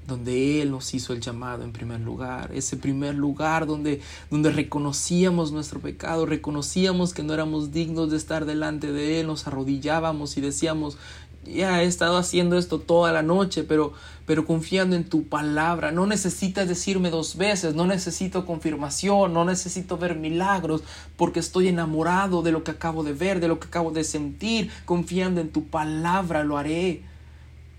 [0.08, 4.00] donde Él nos hizo el llamado en primer lugar, ese primer lugar donde,
[4.30, 9.46] donde reconocíamos nuestro pecado, reconocíamos que no éramos dignos de estar delante de Él, nos
[9.46, 10.96] arrodillábamos y decíamos,
[11.44, 13.92] ya he estado haciendo esto toda la noche, pero,
[14.26, 15.92] pero confiando en tu palabra.
[15.92, 20.82] No necesitas decirme dos veces, no necesito confirmación, no necesito ver milagros,
[21.16, 24.70] porque estoy enamorado de lo que acabo de ver, de lo que acabo de sentir.
[24.84, 27.02] Confiando en tu palabra lo haré.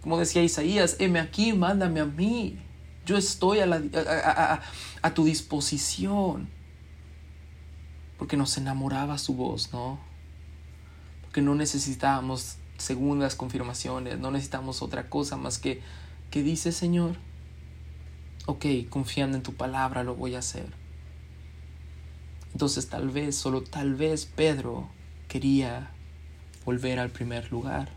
[0.01, 2.57] Como decía Isaías, heme aquí, mándame a mí.
[3.05, 6.49] Yo estoy a, tu disposición.
[8.17, 9.99] Porque nos enamoraba su voz, ¿no?
[11.21, 15.81] Porque no necesitábamos segundas confirmaciones, no necesitamos otra cosa más que
[16.29, 17.15] que dice Señor,
[18.45, 20.67] ok, confiando en tu palabra lo voy a hacer.
[22.51, 24.89] Entonces tal vez, solo tal vez Pedro
[25.27, 25.91] quería
[26.65, 27.89] volver al primer lugar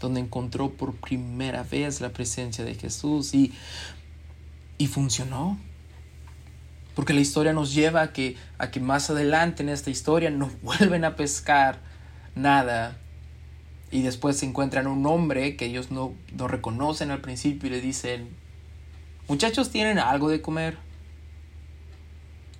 [0.00, 3.52] donde encontró por primera vez la presencia de Jesús y,
[4.78, 5.58] y funcionó.
[6.94, 10.50] Porque la historia nos lleva a que, a que más adelante en esta historia no
[10.62, 11.78] vuelven a pescar
[12.34, 12.96] nada
[13.92, 17.80] y después se encuentran un hombre que ellos no, no reconocen al principio y le
[17.80, 18.28] dicen,
[19.28, 20.78] muchachos, ¿tienen algo de comer?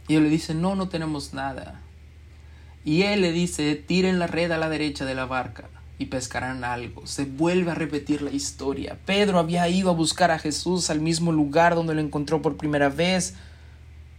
[0.08, 1.80] Y ellos le dicen, no, no tenemos nada.
[2.84, 5.68] Y él le dice, tiren la red a la derecha de la barca
[6.00, 7.06] y pescarán algo.
[7.06, 8.96] Se vuelve a repetir la historia.
[9.04, 12.88] Pedro había ido a buscar a Jesús al mismo lugar donde lo encontró por primera
[12.88, 13.34] vez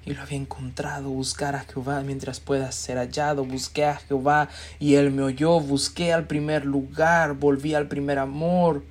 [0.06, 1.10] y lo había encontrado.
[1.10, 3.46] Buscar a Jehová mientras pueda ser hallado.
[3.46, 4.48] Busqué a Jehová
[4.80, 5.60] y él me oyó.
[5.60, 7.34] Busqué al primer lugar.
[7.34, 8.84] Volví al primer amor.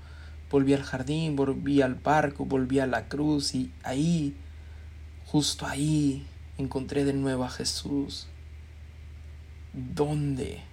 [0.50, 1.36] Volví al jardín.
[1.36, 2.44] Volví al barco.
[2.44, 3.54] Volví a la cruz.
[3.54, 4.34] Y ahí,
[5.26, 6.26] justo ahí,
[6.58, 8.26] encontré de nuevo a Jesús.
[9.72, 10.69] ¿Dónde?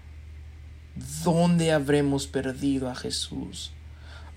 [1.23, 3.71] ¿Dónde habremos perdido a Jesús?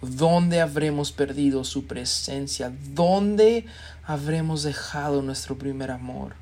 [0.02, 2.72] ¿Dónde habremos perdido su presencia?
[2.94, 3.66] ¿Dónde
[4.04, 6.34] habremos dejado nuestro primer amor?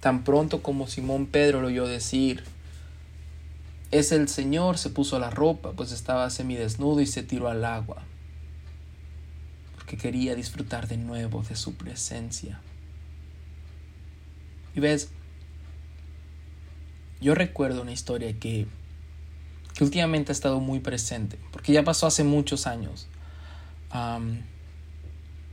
[0.00, 2.44] Tan pronto como Simón Pedro lo oyó decir,
[3.90, 8.02] es el Señor, se puso la ropa, pues estaba semidesnudo y se tiró al agua,
[9.76, 12.60] porque quería disfrutar de nuevo de su presencia.
[14.74, 15.10] Y ves,
[17.24, 18.66] yo recuerdo una historia que
[19.74, 23.08] que últimamente ha estado muy presente, porque ya pasó hace muchos años,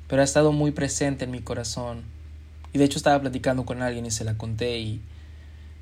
[0.08, 2.04] pero ha estado muy presente en mi corazón.
[2.72, 5.02] Y de hecho estaba platicando con alguien y se la conté y,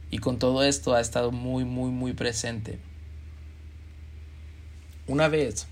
[0.09, 2.79] y con todo esto ha estado muy, muy, muy presente.
[5.05, 5.67] Una vez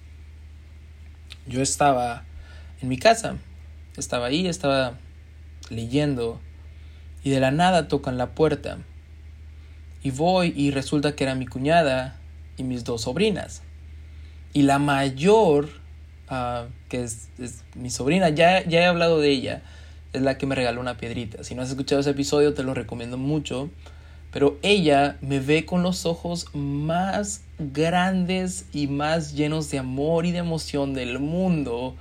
[1.48, 2.26] yo estaba
[2.82, 3.38] en mi casa,
[3.96, 4.98] estaba ahí, estaba
[5.70, 6.40] leyendo
[7.24, 8.80] y de la nada tocan la puerta.
[10.08, 12.16] Y voy y resulta que era mi cuñada
[12.56, 13.62] y mis dos sobrinas.
[14.54, 15.68] Y la mayor,
[16.30, 17.28] ah, que es,
[17.76, 19.64] mi sobrina, ya, ya he hablado de ella,
[20.14, 21.44] es la que me regaló una piedrita.
[21.44, 23.70] Si no has escuchado ese episodio, te lo recomiendo mucho.
[24.32, 30.32] Pero ella me ve con los ojos más grandes y más llenos de amor y
[30.32, 31.98] de emoción del mundo.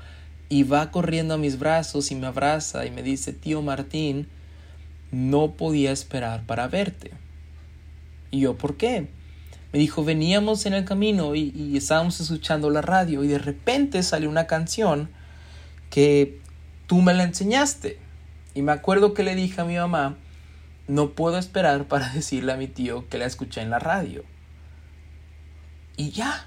[0.49, 4.29] Y va corriendo a mis brazos y me abraza y me dice, tío Martín,
[5.11, 7.26] no podía esperar para verte.
[8.37, 9.09] Y yo, ¿por qué?
[9.73, 14.29] Me dijo, veníamos en el camino y, estábamos escuchando la radio y de repente salió
[14.29, 15.09] una canción
[15.89, 16.39] que
[16.87, 17.99] tú me la enseñaste.
[18.53, 20.17] Y me acuerdo que le dije a mi mamá,
[20.87, 24.23] no puedo esperar para decirle a mi tío que la escuché en la radio.
[25.97, 26.47] Y ya,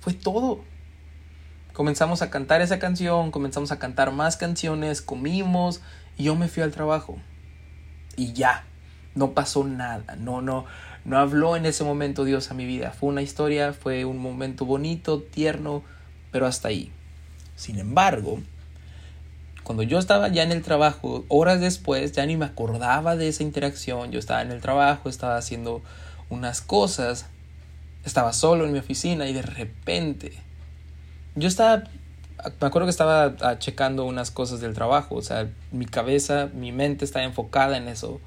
[0.00, 0.64] fue todo.
[1.72, 5.82] Comenzamos a cantar esa canción, comenzamos a cantar más canciones, comimos
[6.16, 7.16] y yo me fui al trabajo.
[8.16, 8.64] Y ya,
[9.14, 10.64] no pasó nada, no, no,
[11.08, 12.90] no habló en ese momento Dios a mi vida.
[12.90, 15.82] Fue una historia, fue un momento bonito, tierno,
[16.30, 16.92] pero hasta ahí.
[17.56, 18.40] Sin embargo,
[19.62, 23.42] cuando yo estaba ya en el trabajo, horas después, ya ni me acordaba de esa
[23.42, 24.12] interacción.
[24.12, 25.80] Yo estaba en el trabajo, estaba haciendo
[26.28, 27.24] unas cosas,
[28.04, 30.32] estaba solo en mi oficina y de repente
[31.36, 31.84] yo estaba,
[32.60, 36.70] me acuerdo que estaba ah, checando unas cosas del trabajo, o sea, mi cabeza, mi
[36.70, 38.20] mente estaba enfocada en eso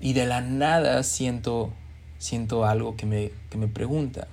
[0.00, 1.72] y de la nada siento,
[2.18, 4.28] siento algo que me, que me pregunta,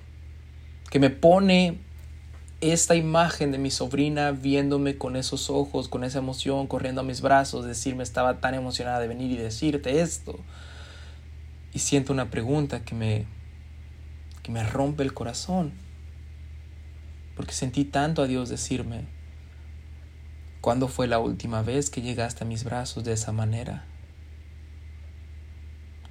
[0.91, 1.80] que me pone
[2.61, 7.22] esta imagen de mi sobrina viéndome con esos ojos, con esa emoción, corriendo a mis
[7.22, 10.39] brazos, decirme estaba tan emocionada de venir y decirte esto.
[11.74, 13.26] Y siento una pregunta que me,
[14.41, 15.74] que me rompe el corazón.
[17.36, 19.05] Porque sentí tanto a Dios decirme,
[20.61, 23.86] ¿cuándo fue la última vez que llegaste a mis brazos de esa manera?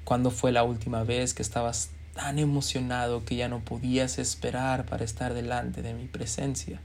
[0.05, 5.03] ¿Cuándo fue la última vez que estabas tan emocionado que ya no podías esperar para
[5.03, 6.81] estar delante de mi presencia?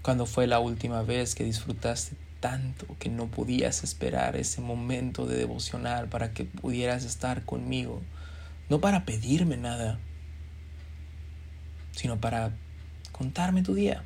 [0.00, 5.36] ¿Cuándo fue la última vez que disfrutaste tanto que no podías esperar ese momento de
[5.36, 8.00] devocional para que pudieras estar conmigo?
[8.70, 9.98] No para pedirme nada,
[11.92, 12.52] sino para
[13.12, 14.04] contarme tu día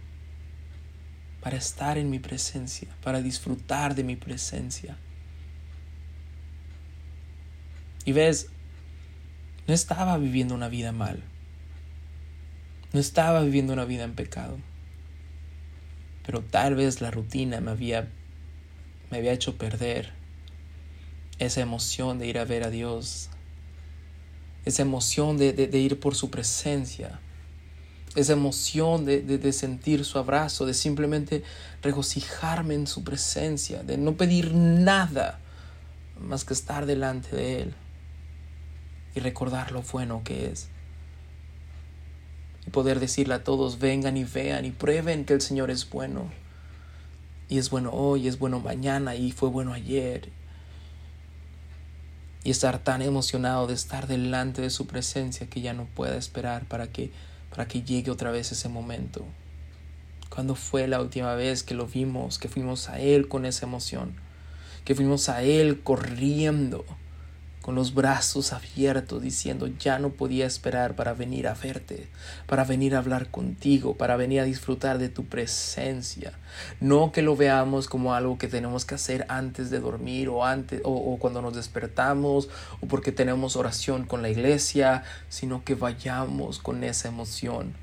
[1.41, 4.97] para estar en mi presencia, para disfrutar de mi presencia.
[8.05, 8.49] Y ves,
[9.66, 11.22] no estaba viviendo una vida mal,
[12.93, 14.59] no estaba viviendo una vida en pecado,
[16.26, 18.09] pero tal vez la rutina me había,
[19.11, 20.12] me había hecho perder
[21.38, 23.30] esa emoción de ir a ver a Dios,
[24.66, 27.18] esa emoción de, de ir por su presencia
[28.17, 31.45] esa emoción de, sentir su abrazo, de simplemente
[31.83, 35.39] regocijarme en su presencia, de no pedir nada
[36.19, 37.75] más que estar delante de Él
[39.15, 40.69] y recordar lo bueno que es.
[42.67, 46.31] Y poder decirle a todos, vengan y vean y prueben que el Señor es bueno.
[47.49, 50.31] Y es bueno hoy, es bueno mañana y fue bueno ayer.
[52.43, 56.65] Y estar tan emocionado de estar delante de su presencia que ya no pueda esperar
[56.67, 57.13] para que
[57.51, 59.24] para que llegue otra vez ese momento.
[60.30, 64.14] ¿Cuándo fue la última vez que lo vimos, que fuimos a Él con esa emoción?
[64.84, 66.84] Que fuimos a Él corriendo
[67.63, 72.09] con los brazos abiertos, diciendo, ya no podía esperar para venir a verte,
[72.47, 76.33] para venir a hablar contigo, para venir a disfrutar de tu presencia.
[76.81, 80.81] No que lo veamos como algo que tenemos que hacer antes de dormir o, antes,
[80.85, 82.49] o, cuando nos despertamos
[82.81, 87.75] o porque tenemos oración con la iglesia, sino que vayamos con esa emoción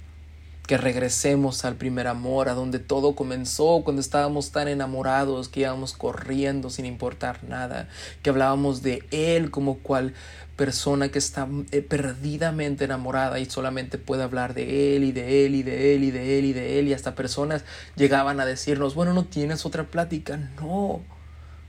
[0.67, 5.93] que regresemos al primer amor, a donde todo comenzó, cuando estábamos tan enamorados que íbamos
[5.93, 7.87] corriendo sin importar nada,
[8.21, 10.13] que hablábamos de Él como cual
[10.57, 15.55] persona que está eh, perdidamente enamorada y solamente puede hablar de Él y de Él
[15.55, 17.63] y de Él y de Él y de Él y hasta personas
[17.95, 20.99] llegaban a decirnos, bueno, no tienes otra plática, no,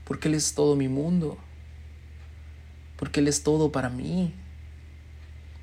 [0.03, 1.37] porque Él es todo mi mundo,
[2.97, 4.33] porque Él es todo para mí,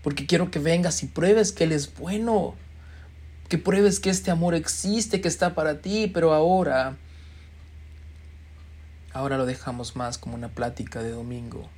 [0.02, 2.54] porque quiero que vengas y pruebes que Él es bueno
[3.48, 6.96] que pruebes que este amor existe, que está para ti, pero ahora,
[9.12, 11.68] ahora lo dejamos más como una plática de domingo,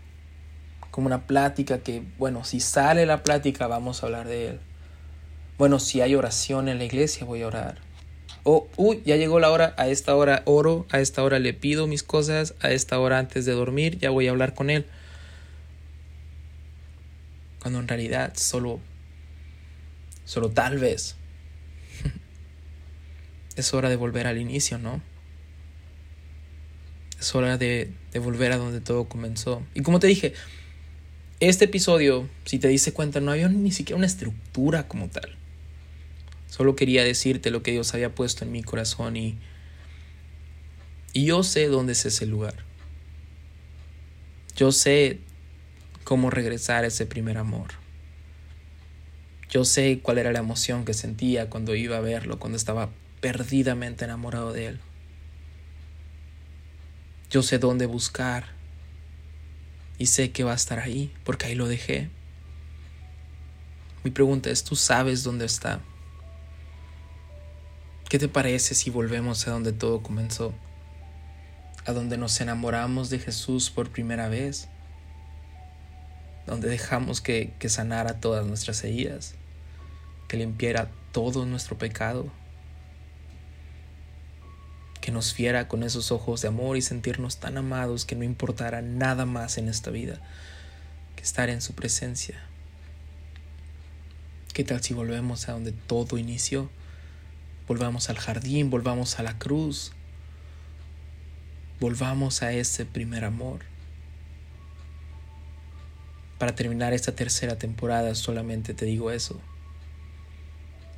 [0.90, 4.60] como una plática que, bueno, si sale la plática vamos a hablar de él.
[5.58, 7.78] Bueno, si hay oración en la iglesia voy a orar.
[8.44, 11.86] Oh, uy, ya llegó la hora, a esta hora oro, a esta hora le pido
[11.86, 14.86] mis cosas, a esta hora antes de dormir ya voy a hablar con él.
[17.60, 18.80] Cuando en realidad solo,
[20.24, 21.17] solo tal vez
[23.60, 25.00] es hora de volver al inicio, ¿no?
[27.18, 27.90] Es hora de,
[28.20, 29.62] volver a donde todo comenzó.
[29.74, 30.34] Y como te dije,
[31.40, 35.36] este episodio, si te diste cuenta, no había ni siquiera una estructura como tal.
[36.48, 39.36] Solo quería decirte lo que Dios había puesto en mi corazón y,
[41.12, 42.54] y yo sé dónde es ese lugar.
[44.56, 45.18] Yo sé
[46.04, 47.68] cómo regresar a ese primer amor.
[49.50, 52.90] Yo sé cuál era la emoción que sentía cuando iba a verlo, cuando estaba
[53.20, 54.80] perdidamente enamorado de Él.
[57.30, 58.46] Yo sé dónde buscar
[59.98, 62.08] y sé que va a estar ahí porque ahí lo dejé.
[64.04, 65.80] Mi pregunta es, ¿tú sabes dónde está?
[68.08, 70.54] ¿Qué te parece si volvemos a donde todo comenzó?
[71.84, 74.68] A donde nos enamoramos de Jesús por primera vez.
[76.46, 79.34] Donde dejamos que, que sanara todas nuestras heridas.
[80.28, 82.30] Que limpiara todo nuestro pecado
[85.08, 88.82] que nos fiera con esos ojos de amor y sentirnos tan amados que no importara
[88.82, 90.20] nada más en esta vida
[91.16, 92.38] que estar en su presencia.
[94.52, 96.68] ¿Qué tal si volvemos a donde todo inició?
[97.66, 99.92] Volvamos al jardín, volvamos a la cruz,
[101.80, 103.60] volvamos a ese primer amor.
[106.36, 109.40] Para terminar esta tercera temporada solamente te digo eso.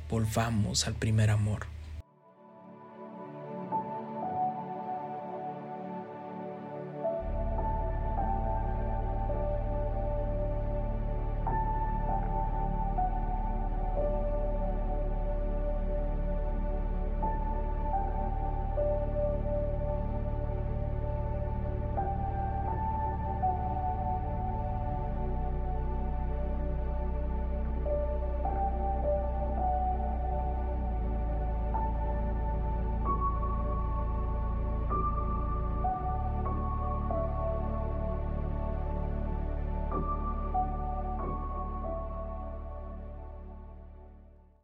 [0.09, 1.67] Volvamos al primer amor.